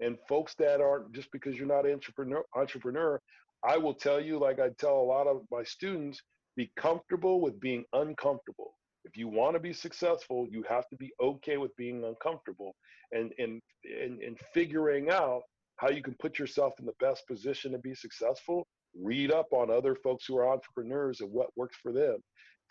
[0.00, 3.20] And folks that aren't just because you're not entrepreneur, entrepreneur,
[3.62, 6.22] I will tell you, like I tell a lot of my students,
[6.56, 8.74] be comfortable with being uncomfortable.
[9.04, 12.74] If you want to be successful, you have to be okay with being uncomfortable
[13.12, 15.42] and and and, and figuring out
[15.76, 19.70] how you can put yourself in the best position to be successful read up on
[19.70, 22.18] other folks who are entrepreneurs and what works for them.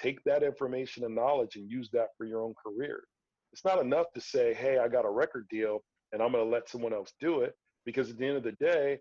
[0.02, 3.02] Take that information and knowledge and use that for your own career.
[3.54, 5.80] It's not enough to say, hey, I got a record deal
[6.12, 7.54] and I'm going to let someone else do it
[7.86, 9.00] because at the end of the day,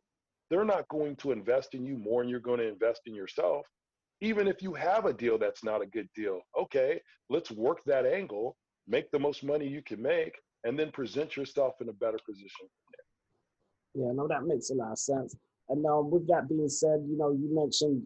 [0.48, 3.66] they're not going to invest in you more than you're going to invest in yourself.
[4.20, 8.06] Even if you have a deal that's not a good deal, okay, let's work that
[8.06, 8.56] angle,
[8.86, 10.32] make the most money you can make,
[10.64, 12.66] and then present yourself in a better position.
[13.94, 15.36] Yeah, no, that makes a lot of sense.
[15.68, 18.02] And um, with that being said, you know, you mentioned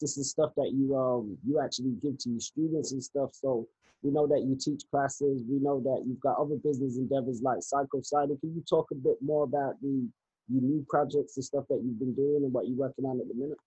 [0.00, 3.30] this is stuff that you um you actually give to your students and stuff.
[3.32, 3.66] So
[4.02, 5.42] we know that you teach classes.
[5.48, 8.36] We know that you've got other business endeavors like Psycho Cider.
[8.40, 10.08] Can you talk a bit more about the
[10.50, 13.28] your new projects and stuff that you've been doing and what you're working on at
[13.28, 13.58] the minute?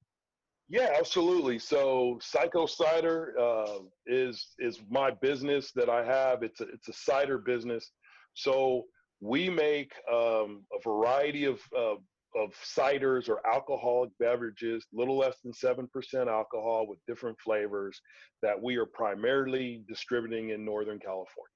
[0.69, 1.59] Yeah, absolutely.
[1.59, 6.43] So Psycho Cider uh, is is my business that I have.
[6.43, 7.91] It's a it's a cider business.
[8.33, 8.85] So
[9.19, 11.95] we make um, a variety of uh,
[12.35, 17.99] of ciders or alcoholic beverages, little less than seven percent alcohol with different flavors
[18.41, 21.51] that we are primarily distributing in Northern California.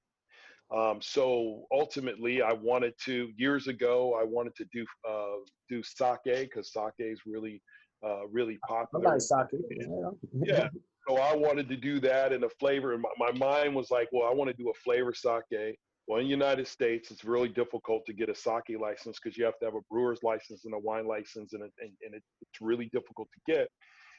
[0.74, 4.18] Um, so ultimately, I wanted to years ago.
[4.20, 7.62] I wanted to do uh, do sake because sake is really
[8.04, 9.08] uh, really popular.
[9.08, 9.60] I like sake.
[9.70, 10.10] Yeah.
[10.44, 10.68] yeah.
[11.08, 14.08] So I wanted to do that in a flavor, and my, my mind was like,
[14.12, 15.78] well, I want to do a flavor sake.
[16.06, 19.44] Well, in the United States, it's really difficult to get a sake license because you
[19.44, 22.60] have to have a brewer's license and a wine license, and, and, and it, it's
[22.60, 23.68] really difficult to get.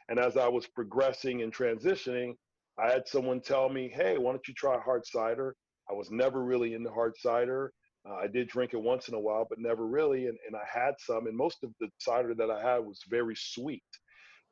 [0.10, 2.34] And as I was progressing and transitioning,
[2.78, 5.56] I had someone tell me, hey, why don't you try hard cider?
[5.90, 7.72] I was never really into hard cider.
[8.08, 10.28] Uh, I did drink it once in a while, but never really.
[10.28, 13.36] And, and I had some, and most of the cider that I had was very
[13.36, 13.84] sweet.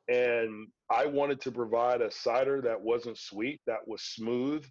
[0.08, 4.64] And I wanted to provide a cider that wasn't sweet, that was smooth,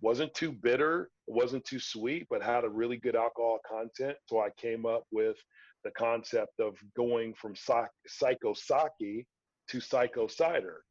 [0.00, 4.16] wasn't too bitter, wasn't too sweet, but had a really good alcohol content.
[4.26, 5.36] So I came up with
[5.84, 9.26] the concept of going from psycho sake
[9.68, 10.82] to psycho cider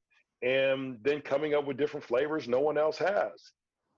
[0.42, 3.52] and then coming up with different flavors no one else has.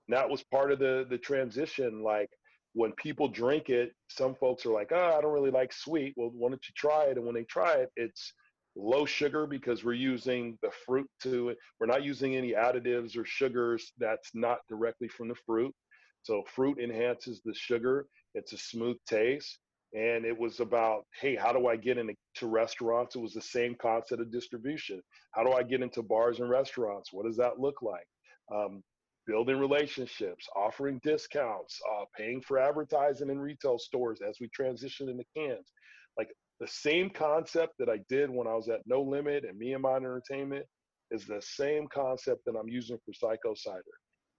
[0.08, 2.02] And that was part of the the transition.
[2.02, 2.30] Like
[2.72, 6.30] when people drink it, some folks are like, "Oh, I don't really like sweet." Well,
[6.32, 7.16] why don't you try it?
[7.16, 8.32] And when they try it, it's
[8.78, 11.58] low sugar because we're using the fruit to it.
[11.80, 15.74] We're not using any additives or sugars that's not directly from the fruit.
[16.22, 18.06] So fruit enhances the sugar.
[18.34, 19.58] It's a smooth taste.
[19.94, 23.16] And it was about, hey, how do I get into restaurants?
[23.16, 25.00] It was the same concept of distribution.
[25.32, 27.10] How do I get into bars and restaurants?
[27.12, 28.06] What does that look like?
[28.54, 28.82] Um,
[29.26, 35.24] building relationships, offering discounts, uh, paying for advertising in retail stores as we transition into
[35.34, 35.72] cans.
[36.18, 36.28] Like
[36.60, 39.82] the same concept that I did when I was at No Limit and Me and
[39.82, 40.66] Mine Entertainment
[41.10, 43.82] is the same concept that I'm using for Psycho Cider.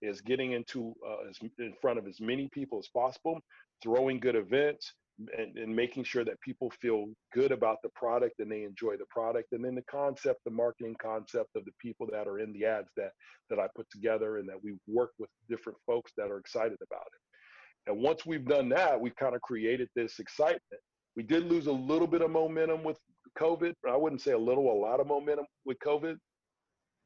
[0.02, 3.38] Is getting into uh, as, in front of as many people as possible,
[3.82, 4.94] throwing good events,
[5.36, 9.04] and, and, making sure that people feel good about the product and they enjoy the
[9.10, 12.64] product and then the concept the marketing concept of the people that are in the
[12.64, 13.10] ads that
[13.50, 17.06] that i put together and that we work with different folks that are excited about
[17.06, 20.80] it and once we've done that we've kind of created this excitement
[21.16, 22.98] we did lose a little bit of momentum with
[23.38, 26.16] covid i wouldn't say a little a lot of momentum with covid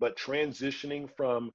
[0.01, 1.51] but transitioning from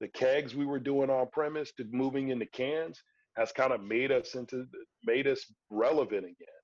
[0.00, 3.02] the kegs we were doing on premise to moving into cans
[3.36, 4.66] has kind of made us into
[5.04, 6.60] made us relevant again.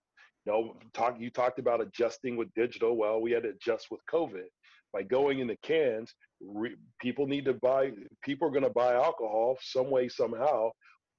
[0.46, 2.96] You know, talk you talked about adjusting with digital.
[2.96, 4.46] Well, we had to adjust with COVID
[4.92, 6.12] by going into cans.
[6.40, 7.92] Re, people need to buy.
[8.22, 10.70] People are going to buy alcohol some way somehow.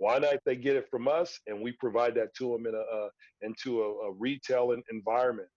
[0.02, 2.80] Why not they get it from us and we provide that to them in a
[2.80, 3.10] uh,
[3.44, 5.50] into a, a retail environment,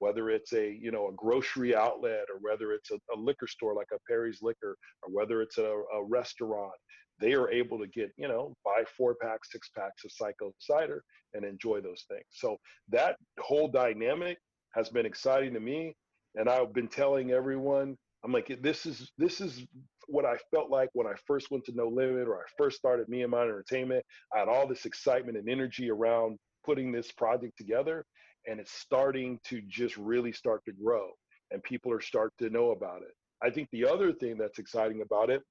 [0.00, 3.74] whether it's a you know a grocery outlet or whether it's a, a liquor store
[3.74, 6.72] like a Perry's Liquor or whether it's a, a restaurant
[7.20, 11.04] they are able to get, you know, buy four packs, six packs of Psycho cider
[11.34, 12.26] and enjoy those things.
[12.32, 12.58] So
[12.90, 14.38] that whole dynamic
[14.74, 15.96] has been exciting to me.
[16.36, 19.64] And I've been telling everyone, I'm like, this is this is
[20.08, 23.08] what I felt like when I first went to No Limit or I first started
[23.08, 24.04] Me and Mine Entertainment.
[24.34, 28.04] I had all this excitement and energy around putting this project together,
[28.46, 31.10] and it's starting to just really start to grow,
[31.50, 33.14] and people are starting to know about it.
[33.42, 35.42] I think the other thing that's exciting about it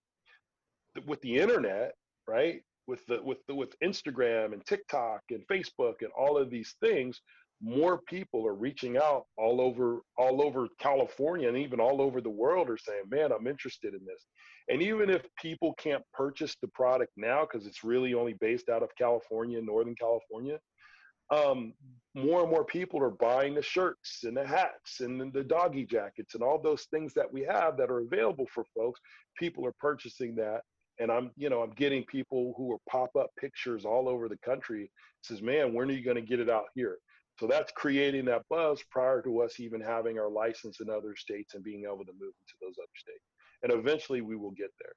[1.06, 1.94] with the internet,
[2.28, 2.62] right?
[2.88, 7.22] With the with the with Instagram and TikTok and Facebook and all of these things,
[7.62, 12.30] more people are reaching out all over all over California and even all over the
[12.30, 14.26] world are saying, "Man, I'm interested in this."
[14.70, 18.84] And even if people can't purchase the product now because it's really only based out
[18.84, 20.60] of California, Northern California,
[21.32, 21.74] um,
[22.16, 26.36] more and more people are buying the shirts and the hats and the doggy jackets
[26.36, 29.00] and all those things that we have that are available for folks.
[29.38, 30.62] People are purchasing that
[31.02, 34.38] and I'm, you know, I'm getting people who are pop up pictures all over the
[34.38, 34.92] country.
[35.24, 36.98] Says, man, when are you going to get it out here?
[37.40, 41.56] So that's creating that buzz prior to us even having our license in other states
[41.56, 43.26] and being able to move into those other states.
[43.64, 44.94] And eventually we will get there.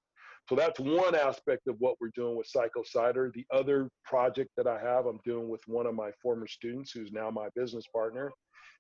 [0.49, 3.33] So that's one aspect of what we're doing with Psycho Cider.
[3.35, 7.13] The other project that I have, I'm doing with one of my former students who's
[7.13, 8.31] now my business partner.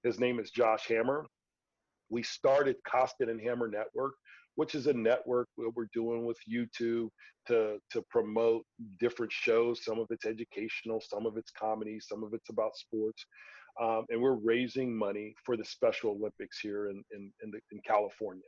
[0.02, 1.24] His name is Josh Hammer.
[2.11, 4.12] We started Costen and Hammer Network
[4.57, 7.09] which is a network that we're doing with YouTube
[7.48, 8.64] to to promote
[8.98, 9.84] different shows.
[9.84, 13.24] Some of it's educational, some of it's comedy, some of it's about sports,
[13.80, 17.80] um, and we're raising money for the Special Olympics here in in in, the, in
[17.86, 18.42] California.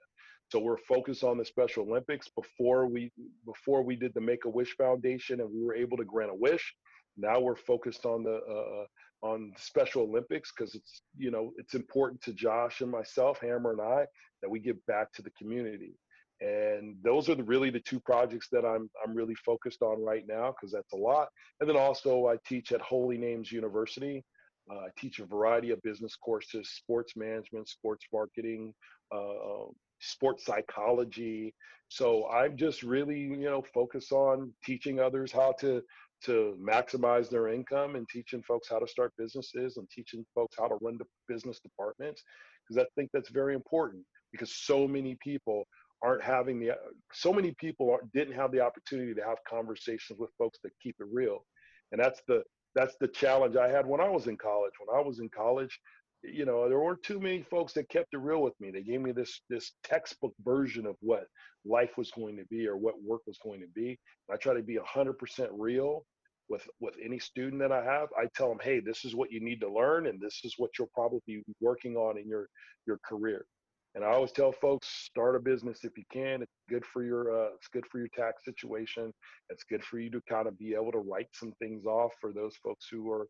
[0.48, 2.28] So we're focused on the Special Olympics.
[2.28, 3.10] Before we
[3.44, 6.34] before we did the Make a Wish Foundation, and we were able to grant a
[6.34, 6.74] wish.
[7.16, 8.86] Now we're focused on the uh, uh
[9.22, 13.80] on Special Olympics because it's you know it's important to Josh and myself, Hammer and
[13.80, 14.06] I,
[14.42, 15.94] that we give back to the community.
[16.40, 20.24] And those are the, really the two projects that I'm I'm really focused on right
[20.28, 21.28] now because that's a lot.
[21.60, 24.22] And then also I teach at Holy Names University.
[24.70, 28.74] Uh, I teach a variety of business courses: sports management, sports marketing,
[29.14, 31.54] uh, um, sports psychology.
[31.88, 35.82] So I'm just really you know focus on teaching others how to
[36.24, 40.66] to maximize their income and teaching folks how to start businesses and teaching folks how
[40.66, 42.22] to run the business departments
[42.66, 45.64] because I think that's very important because so many people
[46.02, 46.72] aren't having the
[47.12, 51.06] so many people didn't have the opportunity to have conversations with folks that keep it
[51.10, 51.44] real.
[51.92, 52.42] And that's the
[52.74, 54.72] that's the challenge I had when I was in college.
[54.84, 55.78] When I was in college
[56.22, 59.00] you know there weren't too many folks that kept it real with me they gave
[59.00, 61.24] me this this textbook version of what
[61.64, 63.98] life was going to be or what work was going to be
[64.32, 65.14] I try to be 100%
[65.52, 66.04] real
[66.48, 69.40] with with any student that I have I tell them hey this is what you
[69.40, 72.48] need to learn and this is what you'll probably be working on in your
[72.86, 73.46] your career
[73.96, 76.42] and I always tell folks, start a business if you can.
[76.42, 79.10] It's good for your uh, it's good for your tax situation.
[79.48, 82.34] It's good for you to kind of be able to write some things off for
[82.34, 83.26] those folks who are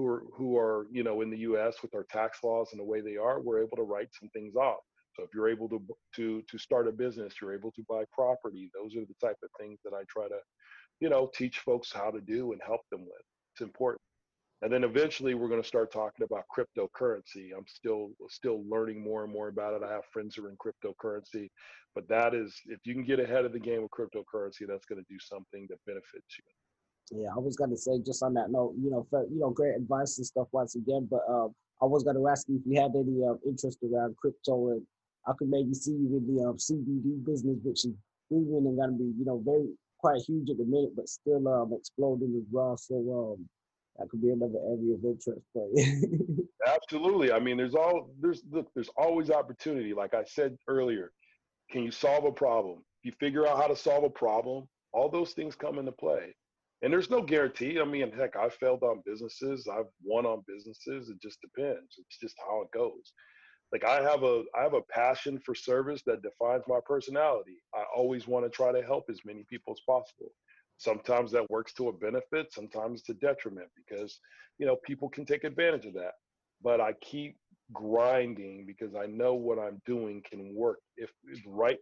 [0.00, 1.76] who are who are you know in the U.S.
[1.82, 3.40] with our tax laws and the way they are.
[3.40, 4.80] We're able to write some things off.
[5.16, 5.82] So if you're able to
[6.16, 8.70] to to start a business, you're able to buy property.
[8.74, 10.38] Those are the type of things that I try to,
[11.00, 13.24] you know, teach folks how to do and help them with.
[13.54, 14.00] It's important
[14.62, 19.24] and then eventually we're going to start talking about cryptocurrency i'm still still learning more
[19.24, 21.48] and more about it i have friends who are in cryptocurrency
[21.94, 25.02] but that is if you can get ahead of the game with cryptocurrency that's going
[25.02, 26.59] to do something that benefits you
[27.10, 29.76] yeah i was to say just on that note you know for, you know great
[29.76, 32.92] advice and stuff once again but um, i was to ask you if you had
[32.94, 34.82] any uh, interest around crypto and
[35.26, 37.92] i could maybe see you in the um, cbd business which is
[38.30, 41.72] booming and to be you know very quite huge at the minute but still um,
[41.76, 42.94] exploding as well so
[43.38, 43.48] um,
[44.00, 46.48] that could be another area of interest for you.
[46.66, 47.32] Absolutely.
[47.32, 49.92] I mean, there's all there's look, there's always opportunity.
[49.92, 51.12] Like I said earlier,
[51.70, 52.78] can you solve a problem?
[53.02, 56.34] If you figure out how to solve a problem, all those things come into play.
[56.82, 57.78] And there's no guarantee.
[57.78, 59.68] I mean, heck, I've failed on businesses.
[59.70, 61.10] I've won on businesses.
[61.10, 61.96] It just depends.
[61.98, 63.12] It's just how it goes.
[63.72, 67.58] Like I have a I have a passion for service that defines my personality.
[67.74, 70.32] I always want to try to help as many people as possible
[70.80, 74.18] sometimes that works to a benefit sometimes to detriment because
[74.58, 76.12] you know people can take advantage of that
[76.62, 77.36] but i keep
[77.72, 81.10] grinding because i know what i'm doing can work if
[81.46, 81.78] right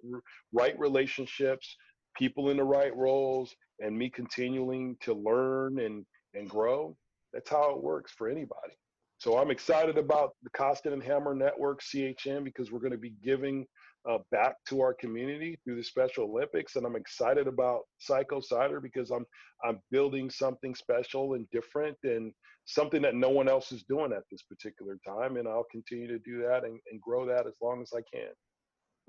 [0.53, 1.77] right relationships
[2.19, 6.05] people in the right roles and me continuing to learn and
[6.35, 6.97] and grow
[7.33, 8.77] that's how it works for anybody
[9.19, 13.15] so i'm excited about the Costen and Hammer Network CHN because we're going to be
[13.23, 13.67] giving
[14.09, 18.81] uh, back to our community through the Special Olympics, and I'm excited about Psycho Cider
[18.81, 19.27] because I'm
[19.65, 22.33] I'm building something special and different and
[22.65, 26.19] something that no one else is doing at this particular time, and I'll continue to
[26.19, 28.31] do that and, and grow that as long as I can.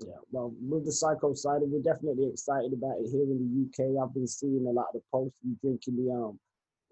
[0.00, 4.02] Yeah, well, with the Psycho Cider, we're definitely excited about it here in the UK.
[4.02, 6.38] I've been seeing a lot of the posts, you drinking the um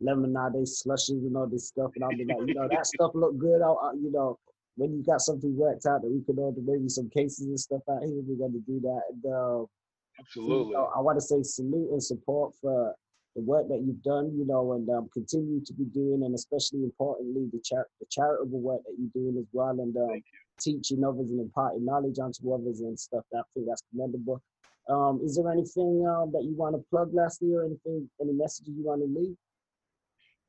[0.00, 3.36] lemonade slushes and all this stuff, and I'll be like, you know, that stuff look
[3.38, 3.62] good.
[3.62, 4.38] I, I, you know,
[4.76, 7.82] when you got something worked out that we could order maybe some cases and stuff
[7.90, 9.02] out here, we're going to do that.
[9.10, 9.64] And, uh,
[10.20, 10.74] Absolutely.
[10.74, 12.94] So, I want to say salute and support for
[13.34, 16.84] the work that you've done, you know, and um, continue to be doing, and especially
[16.84, 20.22] importantly, the, char- the charitable work that you're doing as well, and um,
[20.58, 23.24] teaching others and imparting knowledge onto others and stuff.
[23.34, 24.42] I think that's commendable.
[24.88, 28.74] Um, is there anything um, that you want to plug lastly, or anything, any messages
[28.74, 29.36] you want to leave?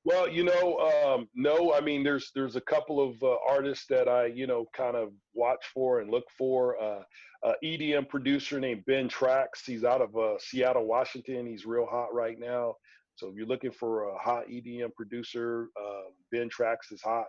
[0.05, 4.07] Well, you know, um, no, I mean, there's there's a couple of uh, artists that
[4.07, 6.81] I, you know, kind of watch for and look for.
[6.81, 7.03] Uh,
[7.41, 9.65] uh, EDM producer named Ben Trax.
[9.65, 11.47] He's out of uh, Seattle, Washington.
[11.47, 12.75] He's real hot right now.
[13.15, 17.25] So if you're looking for a hot EDM producer, uh, Ben Trax is hot.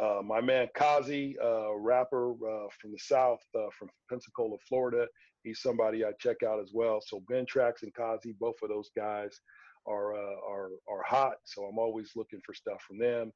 [0.00, 1.36] Uh, my man Kazi,
[1.78, 2.34] rapper
[2.80, 5.06] from the South, from Pensacola, Florida.
[5.44, 7.00] He's somebody I check out as well.
[7.04, 9.40] So Ben Trax and Kazi, both of those guys
[9.86, 11.36] are uh, are are hot.
[11.44, 13.32] So I'm always looking for stuff from them.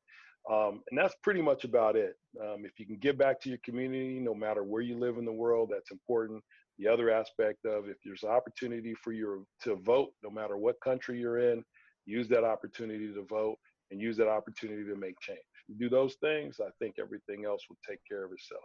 [0.51, 2.15] Um, and that's pretty much about it.
[2.41, 5.25] Um, if you can give back to your community, no matter where you live in
[5.25, 6.43] the world, that's important.
[6.79, 10.81] The other aspect of if there's an opportunity for you to vote, no matter what
[10.83, 11.63] country you're in,
[12.07, 13.57] use that opportunity to vote
[13.93, 15.39] and use that opportunity to make change.
[15.73, 18.63] You do those things, I think everything else will take care of itself.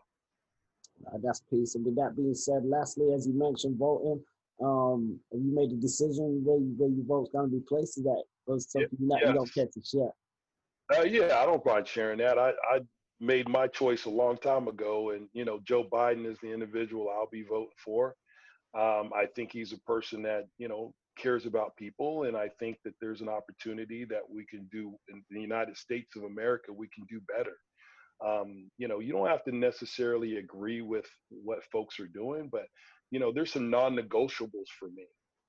[1.05, 1.75] Uh, that's peace.
[1.75, 4.23] And with that being said, lastly, as you mentioned, voting,
[4.63, 7.97] um, have you made a decision where you, where your vote's going to be placed?
[7.99, 9.27] Is that or something yeah, not, yes.
[9.27, 10.11] you don't catch to share?
[10.97, 12.39] Uh, yeah, I don't mind sharing that.
[12.39, 12.79] I, I
[13.19, 17.09] made my choice a long time ago, and you know, Joe Biden is the individual
[17.09, 18.15] I'll be voting for.
[18.77, 22.77] Um, I think he's a person that you know cares about people, and I think
[22.85, 26.72] that there's an opportunity that we can do in the United States of America.
[26.73, 27.57] We can do better.
[28.26, 32.65] Um, you know, you don't have to necessarily agree with what folks are doing, but
[33.11, 35.06] you know, there's some non-negotiables for me,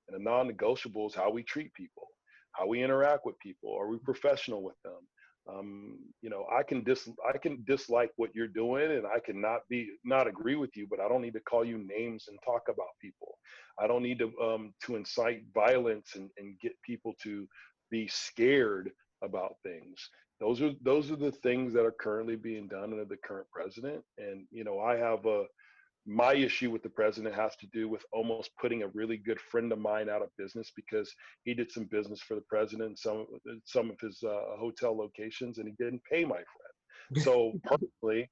[0.08, 2.08] and the non-negotiables how we treat people,
[2.52, 3.76] how we interact with people.
[3.78, 5.00] Are we professional with them?
[5.48, 9.40] Um, you know i can dis i can dislike what you're doing and i can
[9.40, 12.38] not be not agree with you but i don't need to call you names and
[12.44, 13.38] talk about people.
[13.80, 17.46] I don't need to um, to incite violence and, and get people to
[17.90, 18.90] be scared
[19.22, 19.96] about things.
[20.40, 24.02] Those are those are the things that are currently being done under the current president.
[24.18, 25.44] And you know i have a
[26.08, 29.70] my issue with the president has to do with almost putting a really good friend
[29.72, 31.14] of mine out of business because
[31.44, 33.26] he did some business for the president some
[33.66, 38.26] some of his uh, hotel locations and he didn't pay my friend so personally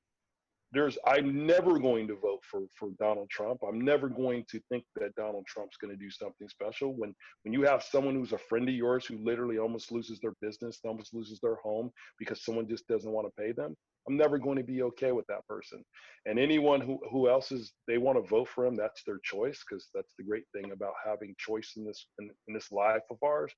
[0.72, 3.60] there's I'm never going to vote for for Donald Trump.
[3.66, 6.92] I'm never going to think that Donald Trump's going to do something special.
[6.94, 10.34] When when you have someone who's a friend of yours who literally almost loses their
[10.42, 13.76] business, almost loses their home because someone just doesn't want to pay them,
[14.08, 15.84] I'm never going to be okay with that person.
[16.26, 19.62] And anyone who who else is they want to vote for him, that's their choice
[19.68, 23.18] because that's the great thing about having choice in this in, in this life of
[23.24, 23.52] ours.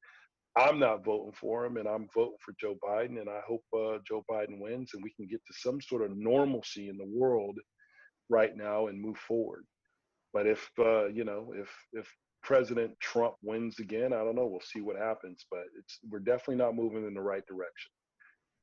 [0.56, 3.20] I'm not voting for him, and I'm voting for Joe Biden.
[3.20, 6.16] And I hope uh, Joe Biden wins, and we can get to some sort of
[6.16, 7.58] normalcy in the world
[8.28, 9.64] right now and move forward.
[10.32, 12.08] But if uh, you know, if if
[12.42, 14.46] President Trump wins again, I don't know.
[14.46, 15.44] We'll see what happens.
[15.50, 17.90] But it's we're definitely not moving in the right direction.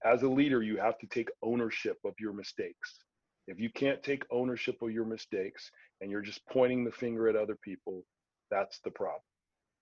[0.06, 3.00] As a leader, you have to take ownership of your mistakes.
[3.48, 5.70] If you can't take ownership of your mistakes
[6.02, 8.04] and you're just pointing the finger at other people,
[8.52, 9.22] that's the problem.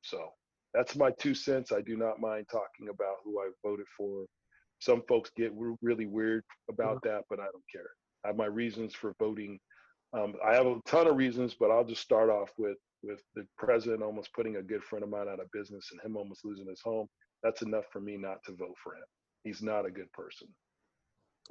[0.01, 0.29] So
[0.73, 1.71] that's my two cents.
[1.71, 4.25] I do not mind talking about who I voted for.
[4.79, 7.89] Some folks get really weird about that, but I don't care.
[8.25, 9.59] I have my reasons for voting.
[10.13, 13.45] Um, I have a ton of reasons, but I'll just start off with with the
[13.57, 16.67] president almost putting a good friend of mine out of business and him almost losing
[16.67, 17.07] his home.
[17.43, 19.03] That's enough for me not to vote for him.
[19.43, 20.47] He's not a good person.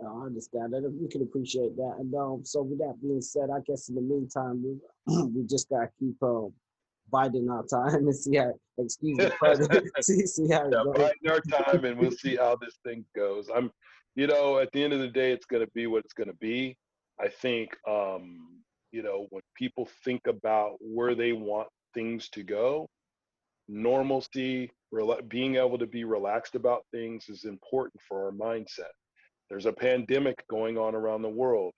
[0.01, 0.91] I understand that.
[0.91, 1.97] We can appreciate that.
[1.99, 5.69] And um, so with that being said, I guess in the meantime, we, we just
[5.69, 6.53] gotta keep um,
[7.11, 9.31] biding our time and see how, excuse me,
[10.01, 10.97] see, see how yeah, goes.
[10.97, 13.49] Biding our time and we'll see how this thing goes.
[13.55, 13.71] I'm,
[14.15, 16.29] you know, at the end of the day, it's going to be what it's going
[16.29, 16.77] to be.
[17.21, 18.59] I think, um,
[18.91, 22.89] you know, when people think about where they want things to go,
[23.69, 24.71] normalcy,
[25.29, 28.93] being able to be relaxed about things is important for our mindset.
[29.49, 31.73] There's a pandemic going on around the world.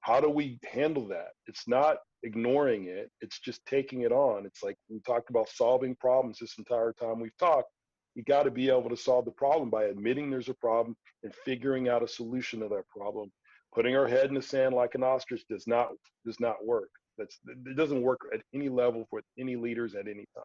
[0.00, 1.28] How do we handle that?
[1.46, 3.10] It's not ignoring it.
[3.20, 4.46] It's just taking it on.
[4.46, 7.68] It's like we talked about solving problems this entire time we've talked.
[8.14, 11.34] You got to be able to solve the problem by admitting there's a problem and
[11.44, 13.30] figuring out a solution to that problem.
[13.74, 15.90] Putting our head in the sand like an ostrich does not
[16.26, 16.90] does not work.
[17.18, 20.44] That's it doesn't work at any level for any leaders at any time.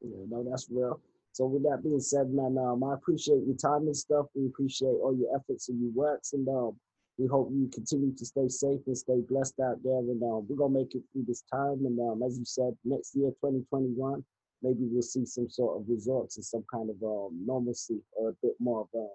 [0.00, 1.00] Yeah, no, that's real.
[1.34, 4.26] So with that being said, man, um, I appreciate your time and stuff.
[4.36, 6.78] We appreciate all your efforts and your works, and um,
[7.18, 9.98] we hope you continue to stay safe and stay blessed out there.
[9.98, 11.82] And um, we're gonna make it through this time.
[11.86, 14.24] And um, as you said, next year, 2021,
[14.62, 18.34] maybe we'll see some sort of results and some kind of um, normalcy or a
[18.40, 19.06] bit more of a,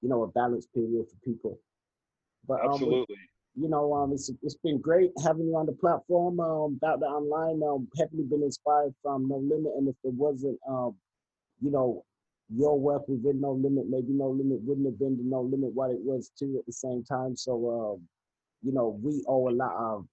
[0.00, 1.60] you know, a balanced period for people.
[2.48, 3.16] But um, absolutely.
[3.56, 6.40] you know, um, it's it's been great having you on the platform.
[6.40, 10.58] Um, about the online, um, heavily been inspired from No Limit, and if there wasn't,
[10.66, 10.96] um,
[11.62, 12.04] you know,
[12.54, 15.90] your work within No Limit, maybe No Limit wouldn't have been the No Limit what
[15.90, 17.36] it was too at the same time.
[17.36, 18.08] So, um,
[18.62, 20.06] you know, we owe a lot of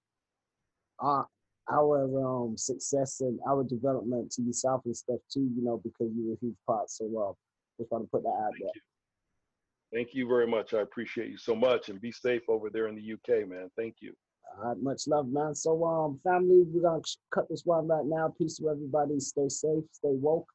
[1.00, 1.26] our
[1.70, 5.50] our um, success and our development to yourself and stuff too.
[5.54, 6.88] You know, because you were a huge part.
[6.88, 7.32] So, uh,
[7.78, 8.70] just want to put that out Thank there.
[8.74, 8.80] You.
[9.92, 10.72] Thank you very much.
[10.72, 13.70] I appreciate you so much, and be safe over there in the UK, man.
[13.76, 14.14] Thank you.
[14.56, 15.54] All right, much love, man.
[15.54, 17.02] So, um, family, we're gonna
[17.34, 18.32] cut this one right now.
[18.38, 19.20] Peace to everybody.
[19.20, 20.48] Stay safe, stay woke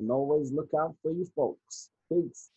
[0.00, 1.90] and always look out for you folks.
[2.10, 2.50] Peace.